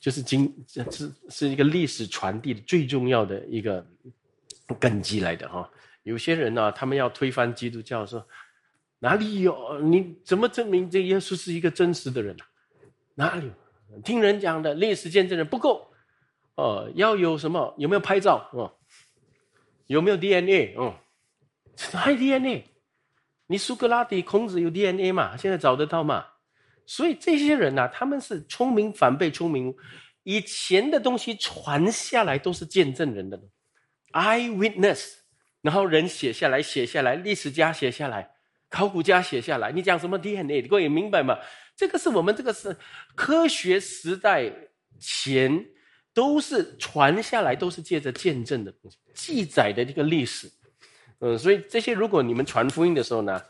[0.00, 3.86] 就是经是是一个历史传递的最重要的一个
[4.80, 5.70] 根基来的哈。
[6.02, 8.26] 有些人呢，他们要推翻基督教，说
[9.00, 9.80] 哪里有？
[9.80, 12.44] 你怎么证明这耶稣是一个真实的人呢？
[13.16, 13.50] 哪里
[13.90, 14.00] 有？
[14.02, 15.90] 听人讲的历史见证人不够。
[16.54, 17.74] 哦，要有什么？
[17.78, 18.48] 有没有拍照？
[18.52, 18.72] 哦，
[19.86, 20.74] 有没有 DNA？
[20.76, 20.94] 哦，
[21.92, 22.64] 还 DNA？
[23.46, 25.36] 你苏格拉底、孔子有 DNA 嘛？
[25.36, 26.26] 现在找得到嘛？
[26.86, 29.74] 所以这些人呐，他们是聪明反被聪明。
[30.22, 33.40] 以前的东西传下来都是见证人的
[34.12, 35.14] ，eyewitness。
[35.62, 38.30] 然后人写下来，写下来，历史家写下来，
[38.70, 39.70] 考古家写下来。
[39.70, 40.66] 你讲什么 DNA？
[40.66, 41.36] 各位明白吗？
[41.76, 42.74] 这个是我们这个是
[43.14, 44.50] 科学时代
[44.98, 45.66] 前。
[46.12, 50.50] 都是传下来，都是借着见证的东西记载的这个历史，
[51.20, 53.40] 嗯，所以这些如果你们传福音的时候呢，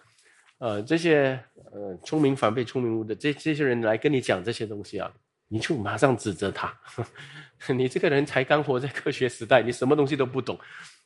[0.58, 5.10] 呃，这些呃聪明反被聪明误的这这些人来跟你讲这些东西啊，
[5.48, 6.78] 你就马上指责他，
[7.74, 10.60] 你这个人才刚活在科学时代，你什么东西都不懂，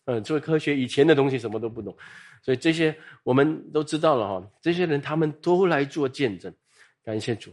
[0.07, 1.97] 嗯，做科学以前的东西什么都不懂，
[2.43, 6.53] 所以这些我们都知道了哈，这些人他们都来做见证，
[7.03, 7.51] 感谢主，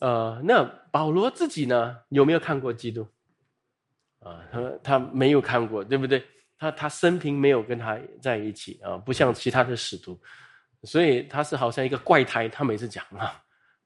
[0.00, 3.06] 呃，那保罗自己呢有没有看过基督？
[4.18, 6.24] 啊，他他没有看过，对不对？
[6.58, 10.18] 他他生平没有跟他在一起啊，不像其他的使徒，
[10.82, 12.48] 所以他是好像一个怪胎。
[12.48, 13.40] 他每次讲啊，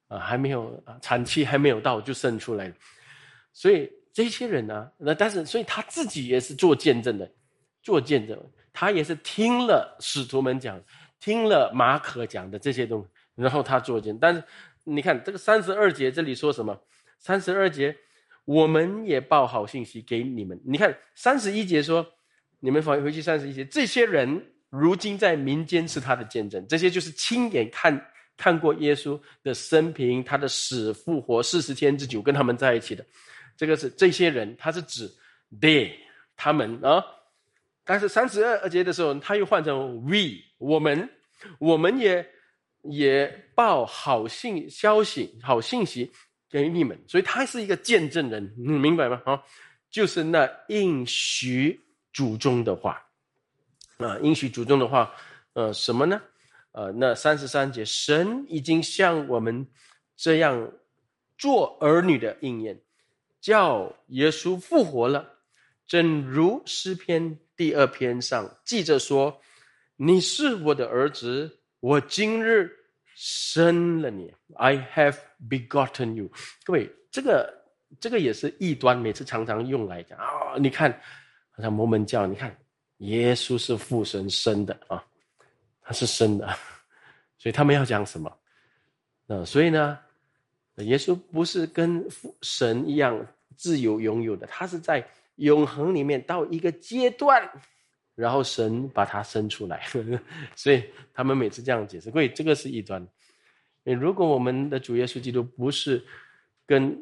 [0.08, 2.74] 啊，还没有产期还没有到就生出来了。
[3.52, 7.30] 所以这些人呢，那但是所以他自己也是做见证的，
[7.82, 8.38] 做见证，
[8.72, 10.80] 他也是听了使徒们讲，
[11.18, 14.18] 听了马可讲的这些东西，然后他做见。
[14.18, 14.42] 但是
[14.84, 16.78] 你看这个三十二节这里说什么？
[17.18, 17.96] 三十二节。
[18.46, 20.58] 我们也报好信息给你们。
[20.64, 22.04] 你看三十一节说，
[22.58, 33.04] 你们返回去三十一节，这些人如今在民间是他的见证，这些就是亲眼看看过耶稣的生平，他的死复活四十天之久，跟他们在一起的，
[33.56, 35.08] 这个是这些人，他是指
[35.60, 35.92] they
[36.34, 37.04] 他们啊。
[37.84, 41.08] 但是三十二节的时候，他又换成 we 我们，
[41.58, 42.26] 我们也
[42.82, 46.10] 也报好信消息，好信息。
[46.52, 49.22] 给你们，所以他是一个见证人，你明白吗？
[49.24, 49.40] 啊，
[49.88, 51.80] 就是那应许
[52.12, 53.00] 祖宗的话，
[53.98, 55.14] 啊，应许祖宗的话，
[55.52, 56.20] 呃，什么呢？
[56.72, 59.64] 呃，那三十三节，神已经向我们
[60.16, 60.72] 这样
[61.38, 62.80] 做儿女的应验，
[63.40, 65.38] 叫耶稣复活了，
[65.86, 69.38] 正如诗篇第二篇上记着说
[69.96, 72.74] ：“你是我的儿子，我今日。”
[73.14, 76.30] 生了你，I have begotten you。
[76.64, 77.54] 各位，这个
[78.00, 80.56] 这个也是异端，每次常常用来讲啊。
[80.58, 80.90] 你看，
[81.50, 82.56] 好像摩门教，你看
[82.96, 85.04] 耶稣是父神生的啊，
[85.82, 86.48] 他是生的，
[87.36, 88.34] 所以他们要讲什么？
[89.26, 89.98] 呃，所以呢，
[90.76, 95.06] 耶稣不是跟父神一样自由拥有的，他是在
[95.40, 97.50] 永恒里面到一个阶段。
[98.16, 99.86] 然后神把他生出来，
[100.54, 103.06] 所以他们每次这样解释，所以这个是异端。
[103.82, 106.04] 如果我们的主耶稣基督不是
[106.66, 106.94] 跟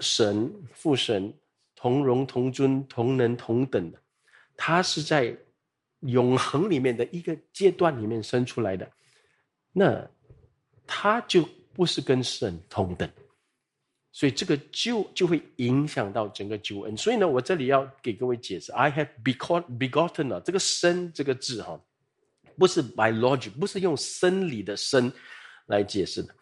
[0.00, 1.30] 神父神
[1.74, 4.00] 同荣同尊同能同等的，
[4.56, 5.36] 他是在
[6.00, 8.90] 永恒里面的一个阶段里面生出来的，
[9.72, 10.08] 那
[10.86, 13.06] 他就不是跟神同等。
[14.16, 16.96] 所以这个就就会影响到整个救恩。
[16.96, 21.78] 所以呢，我这里要给各位解释：I have begotten 啊，这个生这个字哈，
[22.56, 25.12] 不是 biology，不是用生理的生
[25.66, 26.32] 来解释的。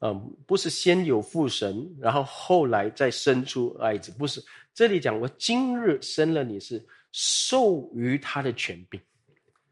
[0.00, 4.44] 嗯，不是先有父神，然后后来再生出爱子，不是。
[4.74, 9.00] 这里讲我今日生了你是授予他的权柄，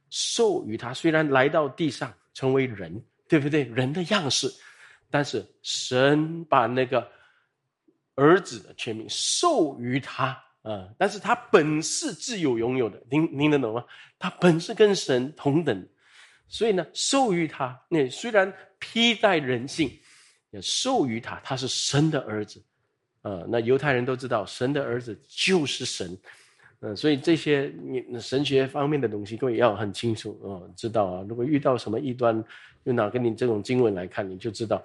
[0.08, 0.94] 授予他。
[0.94, 3.64] 虽然来到地上成为人，对不对？
[3.64, 4.50] 人的样式，
[5.10, 7.06] 但是神把那个
[8.14, 10.88] 儿子的权柄授予他啊。
[10.98, 13.84] 但是他本是自有拥有的，听听得懂吗？
[14.18, 15.86] 他本是跟神同等，
[16.48, 17.78] 所以呢，授予他。
[17.88, 19.90] 那虽然披戴人性，
[20.50, 22.62] 也授予他，他是神的儿子。
[23.22, 26.14] 呃，那犹太人都知道，神的儿子就是神，
[26.80, 31.24] 嗯，所以这些你神学方面的东西，各位要很清楚哦，知道啊。
[31.26, 32.44] 如果遇到什么异端，
[32.84, 34.82] 用拿给你这种经文来看，你就知道，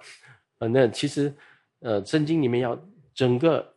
[0.58, 1.34] 呃，那其实，
[1.80, 2.74] 呃，圣经里面要
[3.14, 3.74] 整个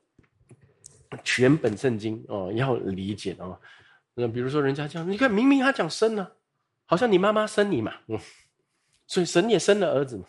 [1.23, 3.59] 全本圣经哦，要理解哦。
[4.13, 6.31] 那比如说，人家讲，你看明明他讲生呢，
[6.85, 8.19] 好像你妈妈生你嘛，嗯，
[9.07, 10.25] 所以神也生了儿子嘛，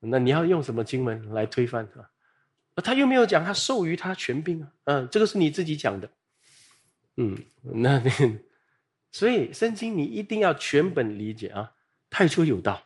[0.00, 2.82] 那你要用什么经文来推翻他？
[2.82, 6.10] 他又没有讲他授予他权柄啊，嗯，这个是你自己讲的，
[7.16, 8.10] 嗯，那你
[9.10, 11.72] 所以圣经你一定要全本理解啊。
[12.08, 12.82] 太初有道，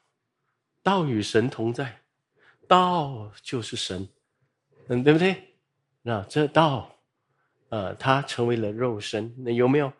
[0.82, 2.00] 道与神同在，
[2.66, 4.08] 道就是神，
[4.92, 5.37] 嗯，对不对？
[6.03, 6.98] 那这道，
[7.68, 9.92] 呃，他成为了肉身，那有没有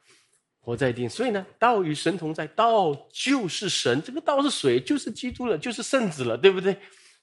[0.59, 1.07] 活在地？
[1.07, 4.81] 所以呢，道与神同在，道就是神，这个道是谁？
[4.81, 6.77] 就是基督了，就是圣子了，对不对？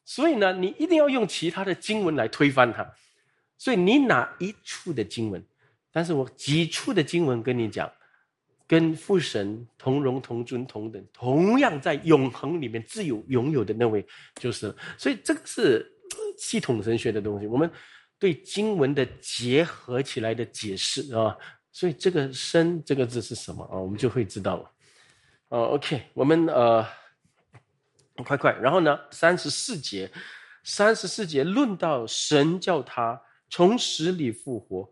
[0.05, 2.89] 所以呢，你一定要用其他的经文来推翻它。
[3.57, 5.45] 所以你哪一处的经文？
[5.91, 7.91] 但是我几处的经文跟你讲，
[8.65, 14.73] 跟父神同荣同尊同等，同样在永恒里面自有拥有的那位就是。
[14.97, 15.91] 所以这个是
[16.37, 17.69] 系统神学的东西，我们
[18.17, 21.35] 对经文的结合起来的解释啊。
[21.71, 23.77] 所以这个“生”这个字是什么啊？
[23.77, 24.71] 我们就会知道了。
[25.49, 26.85] 哦，OK，我们呃。
[28.25, 28.99] 快快，然后呢？
[29.11, 30.11] 三十四节，
[30.63, 34.89] 三十四节论到神叫他从死里复活，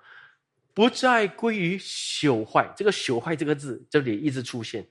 [0.75, 2.71] 不再归于朽坏。
[2.77, 4.87] 这个“朽坏”这个字这里一直出现。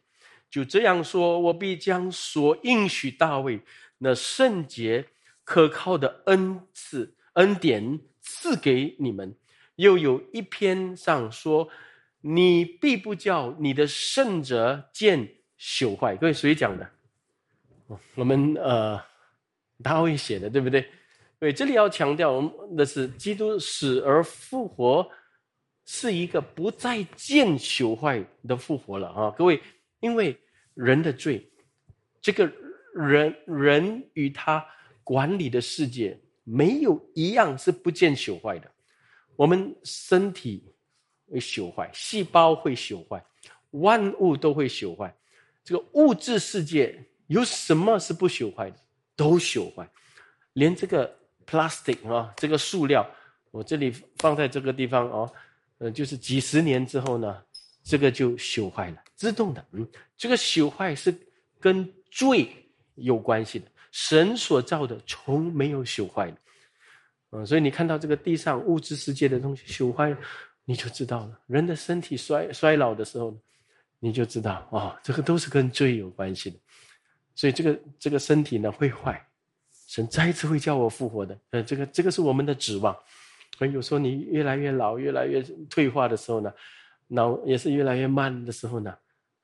[0.50, 3.60] 就这样说，我必将所应许大卫
[3.98, 5.06] 那圣洁
[5.44, 9.36] 可靠的恩赐恩典赐给你们。
[9.76, 11.68] 又有一篇上说，
[12.20, 15.28] 你必不叫你的圣者见
[15.58, 16.16] 朽坏。
[16.16, 16.90] 各位谁讲的？
[18.14, 19.00] 我们呃，
[19.82, 20.88] 大卫写的对不对？
[21.38, 25.06] 对，这里要强调我们的是，基督死而复活，
[25.84, 29.34] 是一个不再见朽坏的复活了啊！
[29.36, 29.60] 各位，
[30.00, 30.40] 因为
[30.72, 31.52] 人的罪，
[32.22, 32.50] 这个
[32.94, 34.64] 人人与他
[35.04, 38.68] 管理的世界没有一样是不见朽坏的。
[39.36, 40.64] 我们身体
[41.30, 43.24] 会朽坏，细胞会朽坏，
[43.70, 45.14] 万物都会朽坏，
[45.62, 47.04] 这个物质世界。
[47.26, 48.76] 有什么是不朽坏的？
[49.16, 49.88] 都朽坏，
[50.52, 51.10] 连这个
[51.46, 53.08] plastic 啊，这个塑料，
[53.50, 55.32] 我这里放在这个地方哦，
[55.78, 57.42] 呃，就是几十年之后呢，
[57.82, 59.66] 这个就朽坏了，自动的。
[59.72, 59.88] 嗯，
[60.18, 61.16] 这个朽坏是
[61.58, 62.50] 跟罪
[62.96, 63.66] 有关系的。
[63.94, 66.36] 神所造的从没有朽坏的，
[67.30, 70.12] 嗯，所以你看到这个地上物质世界的东西朽坏，
[70.64, 71.40] 你就知道了。
[71.46, 73.32] 人的身体衰衰老的时候，
[74.00, 76.58] 你就知道啊，这个都是跟罪有关系的。
[77.36, 79.24] 所以这个这个身体呢会坏，
[79.86, 81.38] 神再一次会叫我复活的。
[81.50, 82.96] 呃，这个这个是我们的指望。
[83.56, 86.52] 所以有时候你越来越老、越来越退化的时候呢，
[87.06, 88.92] 脑也是越来越慢的时候呢，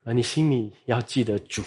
[0.03, 1.63] 啊，你心里要记得主，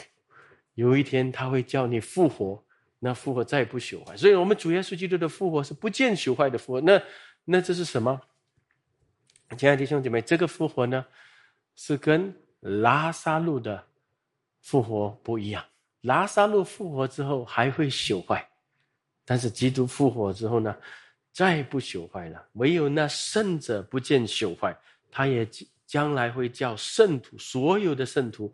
[0.74, 2.62] 有一天他会叫你复活，
[3.04, 4.16] 那复活再也不朽坏。
[4.16, 6.80] 所以我们主耶稣基督的复活是不见朽坏的复活。
[6.80, 7.02] 那
[7.44, 8.18] 那这是什么？
[9.58, 11.04] 亲爱的弟兄姐妹，这个复活呢，
[11.76, 13.84] 是跟拉萨路的
[14.62, 15.62] 复活不一样。
[16.00, 18.48] 拉萨路复活之后还会朽坏，
[19.24, 20.74] 但是基督复活之后呢，
[21.30, 22.42] 再不朽坏了。
[22.54, 24.74] 唯有那圣者不见朽坏，
[25.10, 25.46] 他也
[25.86, 28.52] 将来会叫圣徒所有的圣徒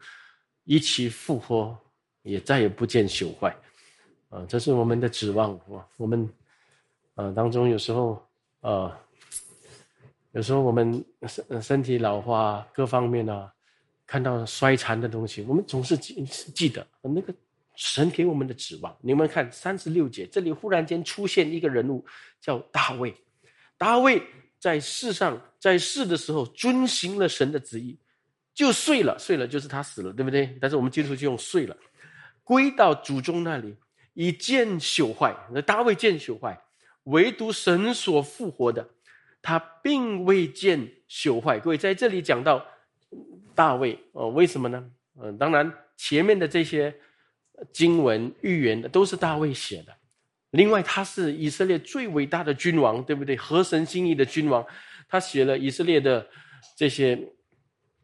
[0.65, 1.79] 一起复活，
[2.23, 3.57] 也再也不见朽坏。
[4.31, 5.87] 啊，这是我们的指望啊！
[5.99, 6.27] 我们
[7.15, 8.27] 啊当中有时候
[8.61, 8.99] 啊，
[10.33, 13.53] 有时候我们身身体老化各方面啊。
[14.07, 17.33] 看到衰残的东西，我们总是记记得那个
[17.77, 18.93] 神给我们的指望。
[19.01, 22.05] 你们看三十六节，这里忽然间出现一个人物，
[22.41, 23.15] 叫大卫。
[23.79, 24.21] 大卫
[24.59, 27.97] 在世上在世的时候遵行了神的旨意，
[28.53, 30.59] 就睡了，睡了就是他死了，对不对？
[30.61, 31.77] 但是我们基督徒就用睡了，
[32.43, 33.77] 归到祖宗那里，
[34.21, 35.35] 以见朽坏。
[35.53, 36.61] 那大卫见朽坏，
[37.05, 38.87] 唯独神所复活的，
[39.41, 41.59] 他并未见朽坏。
[41.59, 42.65] 各位在这里讲到。
[43.53, 44.91] 大卫哦，为什么呢？
[45.21, 46.95] 嗯，当然前面的这些
[47.73, 49.95] 经文预言的都是大卫写的。
[50.53, 53.37] 另外，他是以色列最伟大的君王，对不对？
[53.37, 54.65] 合神心意的君王，
[55.09, 56.27] 他写了以色列的
[56.77, 57.21] 这些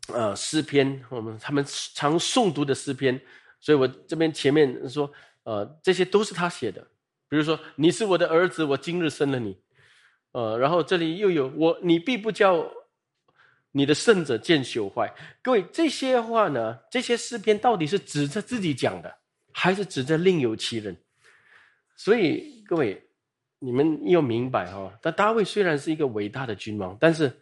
[0.09, 1.65] 呃诗篇，我们他们
[1.95, 3.19] 常诵读的诗篇，
[3.61, 5.11] 所以我这边前面说，
[5.47, 6.85] 呃，这些都是他写的。
[7.29, 9.57] 比如说，你是我的儿子，我今日生了你。
[10.33, 12.69] 呃，然后这里又有我，你必不叫
[13.71, 15.15] 你的圣者见朽坏。
[15.43, 19.19] 各位，这些话呢，这些诗篇到底是指着自己讲的，
[19.53, 20.97] 还是指着另有其人？
[21.95, 23.01] 所以各位，
[23.61, 27.33] 你们要明白哈，但大卫虽然是一个伟大的君王，但是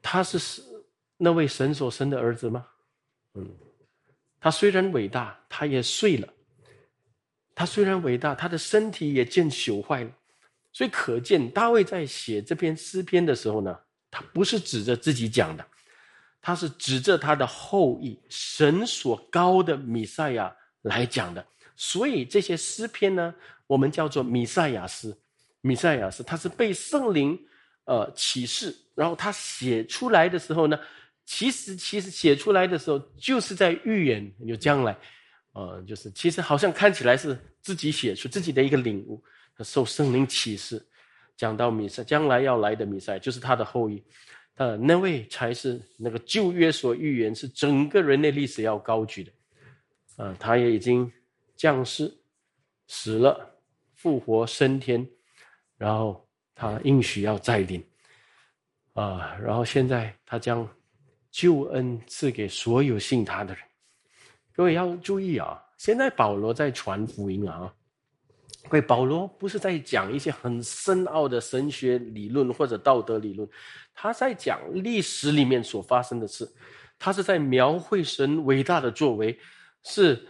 [0.00, 0.62] 他是
[1.16, 2.64] 那位神所生的儿子吗？
[3.34, 3.44] 嗯，
[4.38, 6.28] 他虽然伟大，他也睡了；
[7.54, 10.10] 他虽然伟大，他的身体也见朽坏了。
[10.72, 13.78] 所以可见，大卫在写这篇诗篇的时候呢，
[14.10, 15.64] 他不是指着自己讲的，
[16.42, 20.52] 他是指着他的后裔神所高的米赛亚
[20.82, 21.46] 来讲的。
[21.76, 23.32] 所以这些诗篇呢，
[23.66, 25.16] 我们叫做米赛亚诗。
[25.60, 27.38] 米赛亚诗，他是被圣灵
[27.84, 30.78] 呃启示，然后他写出来的时候呢，
[31.24, 34.96] 其实其实写出来的时候就是在预言有将来，
[35.54, 39.20] 呃，就是其实好像看起来是自己写出自己的一个领悟。
[39.60, 40.84] 受圣灵启示，
[41.36, 44.02] 讲到弥赛将来要来的弥赛，就是他的后裔，
[44.56, 49.32] 呃，那位才是那个旧约所预言，是整个人类历史要高举的，
[50.16, 51.08] 啊，他也已经
[51.54, 52.12] 降世，
[52.88, 53.48] 死了，
[53.94, 55.08] 复活升天，
[55.78, 57.80] 然后他应许要再临，
[58.94, 60.68] 啊，然后现在他将
[61.30, 63.62] 救恩赐给所有信他的人。
[64.54, 67.72] 各位要注意啊，现在保罗在传福音啊。
[68.68, 73.46] 各位，保罗不是在讲一些很深奥的神学理论或者道德理论，
[73.92, 76.50] 他在讲历史里面所发生的事，
[76.98, 79.38] 他是在描绘神伟大的作为，
[79.82, 80.26] 是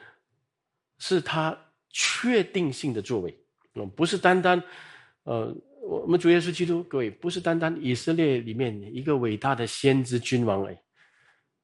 [0.99, 1.57] 是他
[1.91, 3.39] 确定性的作为，
[3.75, 4.61] 嗯，不是单单，
[5.23, 10.77] 呃，我们主耶稣基督，各位不是单单以色列里面一个伟大的先知君王而已，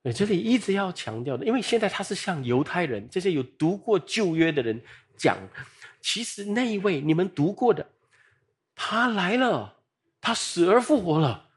[0.03, 4.81] 哎，这里一直要强调的，因为现在他是向犹太人这些有读过旧约的人
[5.17, 5.37] 讲。
[6.01, 7.87] 其实那一位你们读过的，
[8.75, 9.77] 他来了，
[10.19, 11.51] 他死而复活了，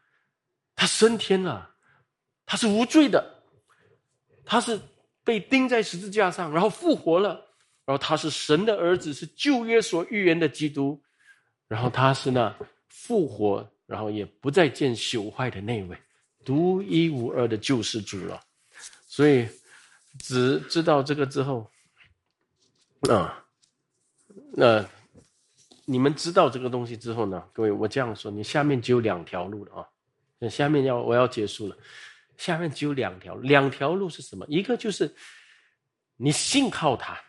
[0.76, 1.74] 他升天了，
[2.46, 3.42] 他是无罪的，
[4.44, 4.78] 他是
[5.24, 7.30] 被钉在十字架上，然后复活了，
[7.86, 11.02] 然后他是神的儿子，是旧约所预言的基督，
[11.70, 12.54] 然后他是那
[12.90, 15.98] 复活，然后也不再见朽坏的那位
[16.46, 18.42] 独一无二的救世主了。
[19.08, 19.48] 所以
[20.20, 21.70] 只知道这个之后，
[23.10, 23.40] 啊。
[24.56, 24.86] 那
[25.86, 27.44] 你们知道这个东西之后呢？
[27.52, 30.50] 各位，我这样说，你下面只有两条路了啊！
[30.50, 31.78] 下面要我要结束了，
[32.38, 34.46] 下面只有两条，两条路是什么？
[34.48, 35.14] 一个就是
[36.18, 37.20] 你信靠他，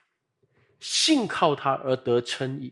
[0.80, 2.70] 信靠他而得称义；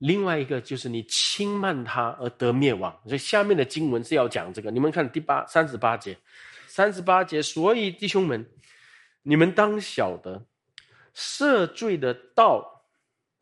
[0.00, 2.94] 另外一个就是你轻慢他而得灭亡。
[3.06, 4.70] 所以下面的经文是要讲这个。
[4.70, 6.18] 你们看第八三十八节，
[6.66, 8.44] 三十八节，所以弟兄们，
[9.22, 10.44] 你们当晓得
[11.14, 12.76] 赦罪的道。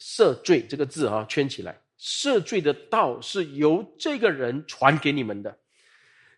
[0.00, 1.76] 赦罪这个字啊，圈起来。
[1.98, 5.58] 赦罪的道是由这个人传给你们的。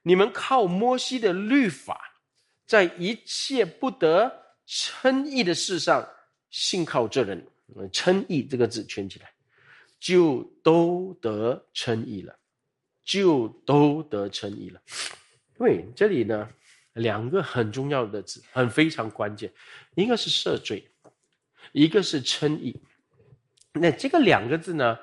[0.02, 2.00] 你们靠摩西的律法，
[2.64, 4.32] 在一切不得
[4.64, 6.08] 称义的事上，
[6.48, 7.46] 信靠这人。
[7.92, 9.30] 称义这个字圈起来，
[10.00, 12.36] 就都得称义了，
[13.04, 14.80] 就都得称义了。
[15.58, 16.48] 对，这里呢，
[16.94, 19.52] 两个很重要的字，很非常关键，
[19.94, 20.90] 一个是赦罪，
[21.72, 22.74] 一个是称义。
[23.74, 24.98] 那这个两个字呢，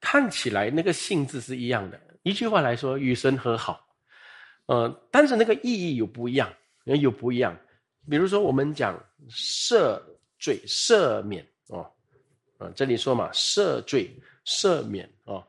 [0.00, 1.98] 看起来那个性质是一样的。
[2.22, 3.86] 一句话来说，与神和好，
[4.66, 6.52] 呃，但是那个意义有不一样，
[6.84, 7.56] 有不一样。
[8.10, 9.00] 比如说，我们讲
[9.30, 10.02] 赦
[10.38, 11.46] 罪、赦免，
[12.58, 14.10] 啊，这里说嘛，赦罪、
[14.44, 15.46] 赦免哦，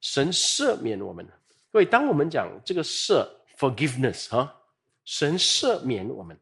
[0.00, 1.26] 神赦免我们。
[1.70, 3.26] 各位，当我们讲这个赦
[3.58, 4.54] （forgiveness） 啊，
[5.04, 6.38] 神赦免我们。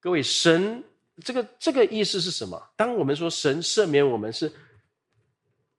[0.00, 0.82] 各位，神。
[1.24, 2.62] 这个这个意思是什么？
[2.76, 4.52] 当我们说神赦免我们，是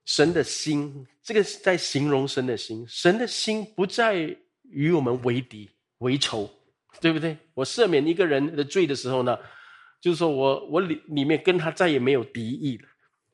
[0.04, 2.84] 神的心，这个是在形容神的心。
[2.88, 5.70] 神的心不再与我们为敌
[6.00, 6.50] 为仇，
[7.00, 7.38] 对不对？
[7.54, 9.38] 我赦免一个人的罪的时候呢，
[10.02, 12.88] 就是说我我里里面跟他再也没有敌意了，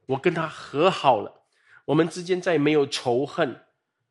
[0.06, 1.46] 我跟他和好了，
[1.86, 3.60] 我们之间再没有仇恨，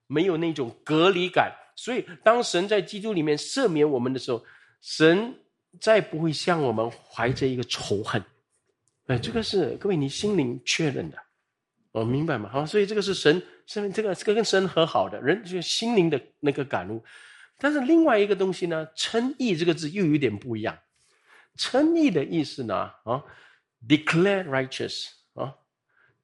[0.07, 1.53] 没有那种隔离感。
[1.77, 4.45] 所以，当神在基督里面赦免我们的时候，
[4.81, 5.37] 神。
[5.81, 8.23] 再不会向我们怀着一个仇恨，
[9.07, 11.17] 哎，这个是各位你心灵确认的，
[11.93, 12.51] 我明白吗？
[12.53, 17.03] 好，所以这个是神，是这个这个跟神和好的人，就是心灵的那个感悟。
[17.57, 20.79] 但是另外一个东西呢，称义这个字又有点不一样。
[21.57, 23.25] 称义的意思呢，啊
[23.89, 25.55] ，declare righteous 啊，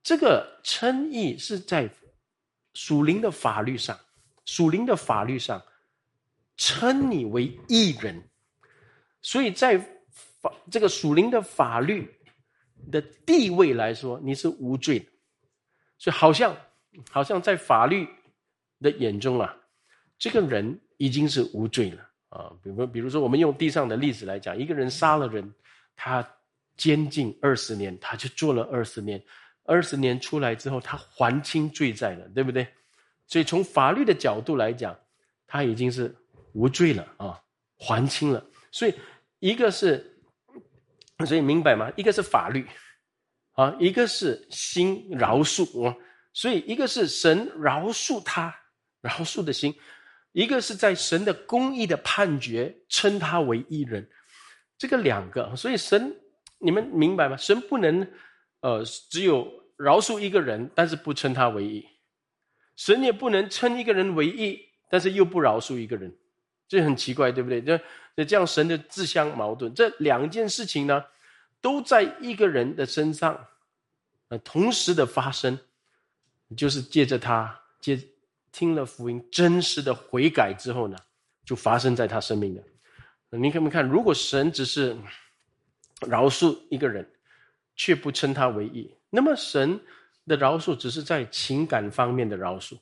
[0.02, 1.90] 这个称义是在
[2.74, 3.98] 属灵的法律上，
[4.44, 5.62] 属灵的法律上
[6.56, 8.22] 称你为义人。
[9.20, 9.78] 所以在
[10.40, 12.08] 法这个属灵的法律
[12.90, 15.06] 的地位来说，你是无罪的。
[15.98, 16.56] 所以好像
[17.10, 18.08] 好像在法律
[18.80, 19.54] 的眼中啊，
[20.16, 22.52] 这个人已经是无罪了啊。
[22.62, 25.52] 比如比如说，我们用地上的例子来讲，一个人杀了人，
[25.96, 26.26] 他
[26.76, 29.20] 监禁二十年，他就做了二十年，
[29.68, 32.66] 二十年出来之后，他还清罪债了，对不对？
[33.26, 34.98] 所以从法律的角度来讲，
[35.46, 36.12] 他已经是
[36.54, 37.38] 无罪了啊，
[37.76, 38.42] 还清了。
[38.72, 38.94] 所以
[39.38, 40.18] 一个是，
[41.26, 41.92] 所以明白吗？
[41.94, 42.66] 一个是法律。
[43.52, 45.96] 啊，一个是心饶恕啊，
[46.32, 48.54] 所以一个是神饶恕他，
[49.00, 49.72] 饶恕的心；
[50.30, 54.08] 一个是在神的公义的判决称他为义人，
[54.78, 56.16] 这个两个，所以神，
[56.58, 57.36] 你们明白吗？
[57.36, 58.08] 神不能，
[58.60, 61.82] 呃，只有饶恕一个人，但是不称他为义；
[62.76, 66.16] 神也不能称一个人为义，但是又不饶恕一个人，
[66.66, 67.62] 这很奇怪，对不对？
[67.62, 71.04] 这这样神的自相矛盾，这两件事情呢？
[71.60, 73.48] 都在一个人的身上，
[74.44, 75.58] 同时的发生，
[76.56, 78.00] 就是借着他接
[78.52, 80.96] 听了福音，真实的悔改之后呢，
[81.44, 82.62] 就发生在他生命的。
[83.36, 83.84] 你看没看？
[83.84, 84.96] 如果神只是
[86.06, 87.04] 饶恕一个人，
[87.78, 89.80] 却不称他为义，那么神
[90.26, 92.76] 的饶恕只是在情感方面的饶恕，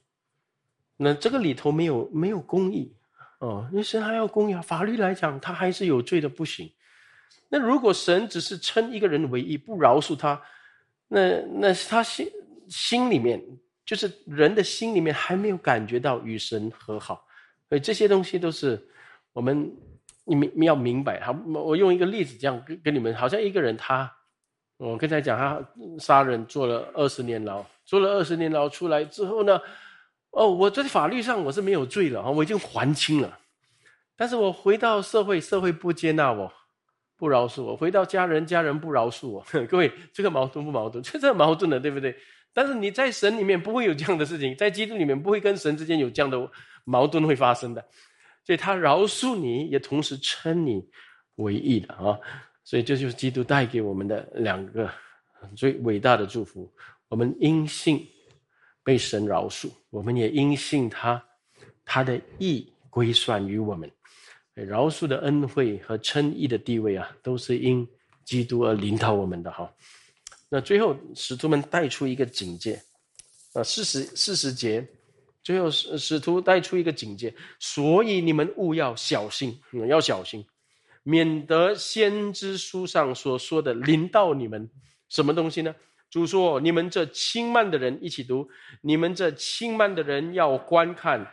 [0.97, 2.92] 那这个里头没有没有公义
[3.38, 4.55] 哦，因为神还要公义。
[4.62, 6.72] 法律来讲，他还是有罪的，不行。
[7.51, 10.40] 那如果神只是称一个人为义，不饶恕他，
[11.09, 12.26] 那那是他心
[12.68, 13.40] 心里面，
[13.84, 17.26] 就是人的心里面还没有感觉到与神和好，
[17.68, 18.82] 所以这些东西都是
[19.34, 19.70] 我们
[20.24, 21.20] 你们要明白。
[21.20, 24.11] 好，我用一个例子这样跟跟你们，好像一个人他，
[24.79, 25.61] 我刚才讲他
[25.99, 29.61] 杀人坐了二十年牢，坐了二十年牢出来之后呢，
[30.31, 33.39] 哦，我在法律上我是没有罪了啊，我已经还清了，
[34.16, 36.53] 但是我回到社会，社会不接纳我。
[37.18, 39.43] 不饶恕我，回到家人，家人不饶恕我。
[39.70, 41.01] 各位，这个矛盾不矛盾？
[41.03, 42.14] 这这矛盾的，对不对？
[42.53, 46.39] 但是你在神里面不会有这样的事情，在基督里面不会跟神之间有这样的
[46.85, 47.83] 矛盾会发生的。
[48.45, 50.87] 所以他饶恕你，也同时称你
[51.37, 52.20] 为义的啊。
[52.67, 54.91] 所以这就是基督带给我们的两个
[55.55, 56.69] 最伟大的祝福。
[57.09, 58.05] 我们因信
[58.83, 61.25] 被神饶恕，我们也因信他，
[61.85, 63.89] 他的义归算于我们。
[64.53, 67.87] 饶恕的恩惠和称义的地位啊，都是因
[68.25, 69.73] 基督而领导我们的哈。
[70.49, 72.83] 那最后使徒们带出一个警戒，
[73.53, 74.85] 啊，四十四十节，
[75.45, 79.57] 最后使使徒带出一个警戒，所以你们务要小心，
[79.89, 80.45] 要小心，
[81.09, 84.69] 免得先知书上所说的临到你们
[85.09, 85.73] 什么东西呢？
[86.11, 88.49] 主说：你们这轻慢的人一起读，
[88.81, 91.25] 你们这轻慢的人要观看，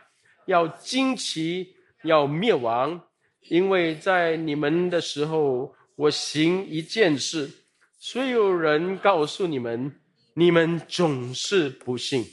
[0.46, 3.02] 要惊奇，要灭亡。
[3.48, 7.50] 因为在你们的时候，我行一件事，
[7.98, 9.92] 所有人告诉你们，
[10.34, 12.24] 你们总是不信。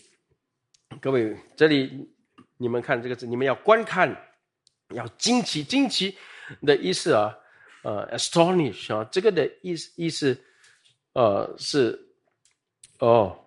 [1.00, 2.08] 各位，这里
[2.58, 4.16] 你们看这个字，你们要观看，
[4.94, 6.16] 要惊奇，惊奇
[6.66, 7.36] 的意思啊，
[7.84, 10.38] 呃，astonish 啊，这个的意思意思，
[11.14, 11.99] 呃，是
[12.99, 13.38] 哦，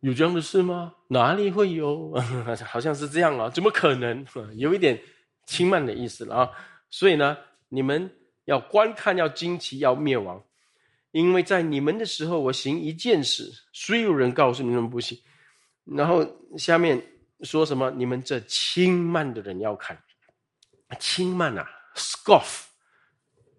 [0.00, 0.94] 有这样的事吗？
[1.08, 2.14] 哪里会有？
[2.66, 4.24] 好像是这样啊，怎么可能？
[4.56, 5.00] 有一点。
[5.46, 6.50] 轻慢的意思了啊，
[6.88, 7.36] 所以呢，
[7.68, 8.10] 你们
[8.46, 10.42] 要观看，要惊奇，要灭亡，
[11.10, 15.18] 因为在你们的时候，我行一件事，虽有人告诉你们不行，
[15.84, 16.26] 然后
[16.56, 16.98] 下面
[17.42, 17.90] 说什么？
[17.90, 20.02] 你们这轻慢的人要看，
[20.98, 22.64] 轻慢啊，scoff，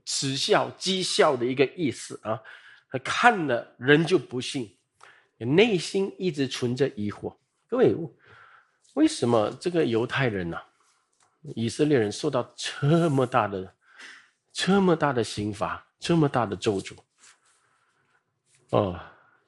[0.05, 2.41] 耻笑、讥笑的一个意思啊，
[2.89, 4.77] 他看了人就不信，
[5.37, 7.35] 内心一直存着疑惑。
[7.67, 7.95] 各位，
[8.93, 10.61] 为什么这个犹太人呐？
[11.55, 13.75] 以色列人受到这么大的、
[14.51, 16.97] 这么大的刑罚，这么大的咒诅，
[18.71, 18.99] 哦，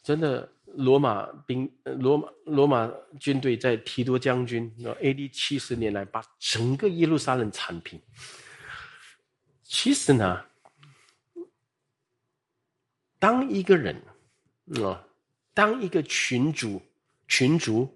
[0.04, 0.48] 真的，
[0.78, 2.88] 罗马兵、罗马罗马
[3.20, 4.72] 军队在提多将军
[5.02, 5.28] ，A.D.
[5.30, 8.00] 七十年来把整个耶路撒冷铲平。
[9.64, 10.46] 其实呢，
[13.18, 14.00] 当一个人
[14.84, 15.04] 啊，
[15.56, 16.80] 当一个群主、
[17.28, 17.92] 群主，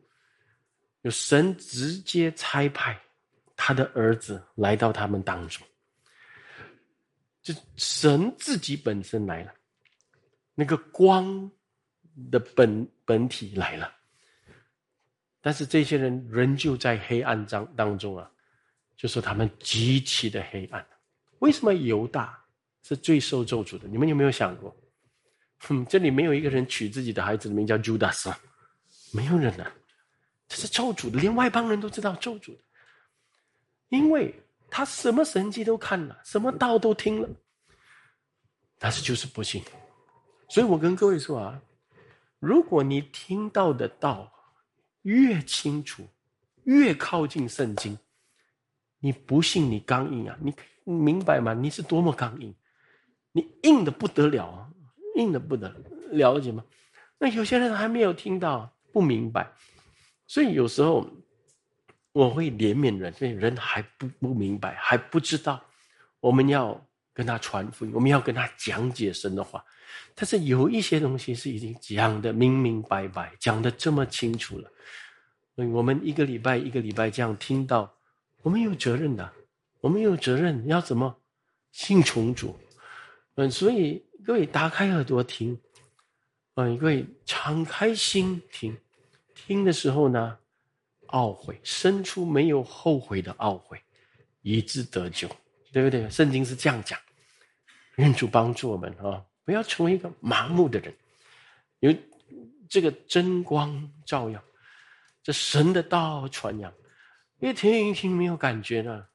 [1.04, 3.00] 有神直接差派。
[3.64, 5.64] 他的儿子来到他们当中，
[7.44, 9.54] 就神自己本身来了，
[10.56, 11.52] 那个光
[12.32, 13.92] 的本本体来了，
[15.42, 18.30] 但是这些人仍旧在黑暗当当中啊，
[18.96, 20.86] 就说他们极其的黑暗。
[21.40, 22.40] 为什么犹大
[22.84, 23.88] 是最受咒诅的？
[23.88, 24.76] 你们有没有想过？
[25.60, 28.34] 哼，这里没有一个人取自己的孩子的名叫 Judas，
[29.14, 29.72] 没有人啊，
[30.48, 32.64] 这是咒诅的，连外邦人都知道咒诅的。
[33.90, 34.34] 因为
[34.70, 37.30] 他什么神迹都看了，什么道都听了，
[38.78, 39.64] 但是就是不信。
[40.48, 41.62] 所以我跟各位说啊，
[42.42, 44.30] 如果你听到的道
[45.04, 46.06] 越清楚，
[46.66, 47.98] 越靠近圣经，
[49.00, 50.38] 你不信你刚硬啊？
[50.42, 50.54] 你
[50.92, 51.54] 明白吗？
[51.54, 52.54] 你是多么刚硬，
[53.32, 54.70] 你硬的不得了啊，
[55.16, 56.66] 硬的不得了了解吗？
[57.20, 59.54] 那有些人还没有听到，不明白，
[60.28, 61.08] 所以有时候。
[62.14, 65.64] 我会怜悯人，所以人还不不明白，还不知道，
[66.20, 69.64] 我们要跟他传福音，我们要跟他讲解神的话。
[70.16, 74.72] 但是有一些东西是已经讲的明明白白，讲的这么清楚了。
[75.56, 77.94] 我们一个礼拜一个礼拜这样听到，
[78.42, 79.32] 我们有责任的，
[79.80, 81.16] 我们有责任要怎么
[81.72, 82.58] 信从主？
[83.36, 85.60] 嗯，所以各位打开耳朵听，
[86.56, 88.78] 嗯，各位敞开心听，
[89.34, 90.38] 听的时候呢？
[91.08, 93.78] 懊悔，生出没有后悔的懊悔，
[94.44, 95.30] 以致得救，
[95.72, 96.10] 对不对？
[96.10, 97.00] 圣经是这样讲。
[97.98, 100.94] 愿主帮助我们啊，不要成为一个麻木的人，
[101.80, 101.94] 有
[102.70, 104.42] 这个真光照耀，
[105.22, 106.74] 这神的道传扬，
[107.40, 109.10] 越听越听没有感觉了，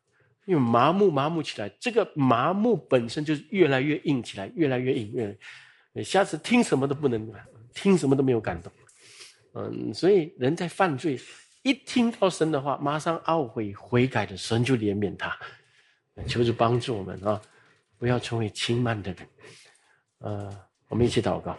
[0.45, 5.13] 因为麻木麻木起来，这个麻木本身就是越来越硬起来，越来越硬，
[5.95, 7.33] 越下次听什么都不能，
[7.75, 8.71] 听什么都没有感动。
[9.55, 11.19] 嗯，所以人在犯罪。
[11.63, 15.37] 一听到神的话，马上懊悔悔改的神就怜悯他，
[16.25, 17.41] 求主帮助我们啊，
[17.99, 19.29] 不要成为轻慢的人。
[20.19, 21.57] 呃，我们一起祷告，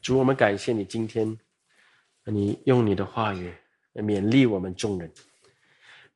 [0.00, 1.38] 主，我们感谢你今天，
[2.24, 3.52] 你用你的话语
[3.94, 5.12] 勉励我们众人，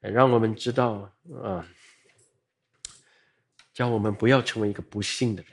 [0.00, 1.12] 让我们知道
[1.42, 1.68] 啊，
[3.74, 5.52] 叫我们不要成为一个不幸的人。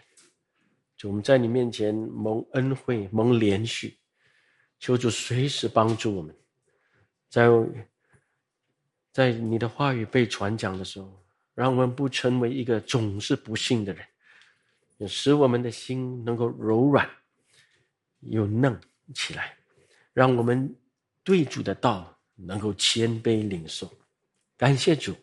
[0.95, 3.99] 就我们在你面前蒙恩惠、蒙连续，
[4.79, 6.33] 求主随时帮助我们。
[7.29, 7.49] 在
[9.11, 11.22] 在你的话语被传讲的时候，
[11.55, 14.05] 让我们不成为一个总是不幸的人，
[14.97, 17.09] 也使我们的心能够柔软，
[18.21, 18.79] 又嫩
[19.13, 19.57] 起来，
[20.13, 20.75] 让我们
[21.23, 23.91] 对主的道能够谦卑领受。
[24.57, 25.15] 感谢主，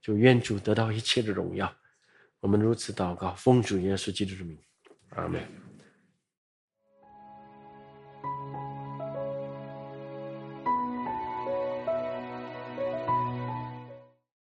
[0.00, 1.74] 就愿主得到一切的荣耀。
[2.40, 4.58] 我们如此祷告，奉主耶稣基督的名，
[5.10, 5.63] 阿门。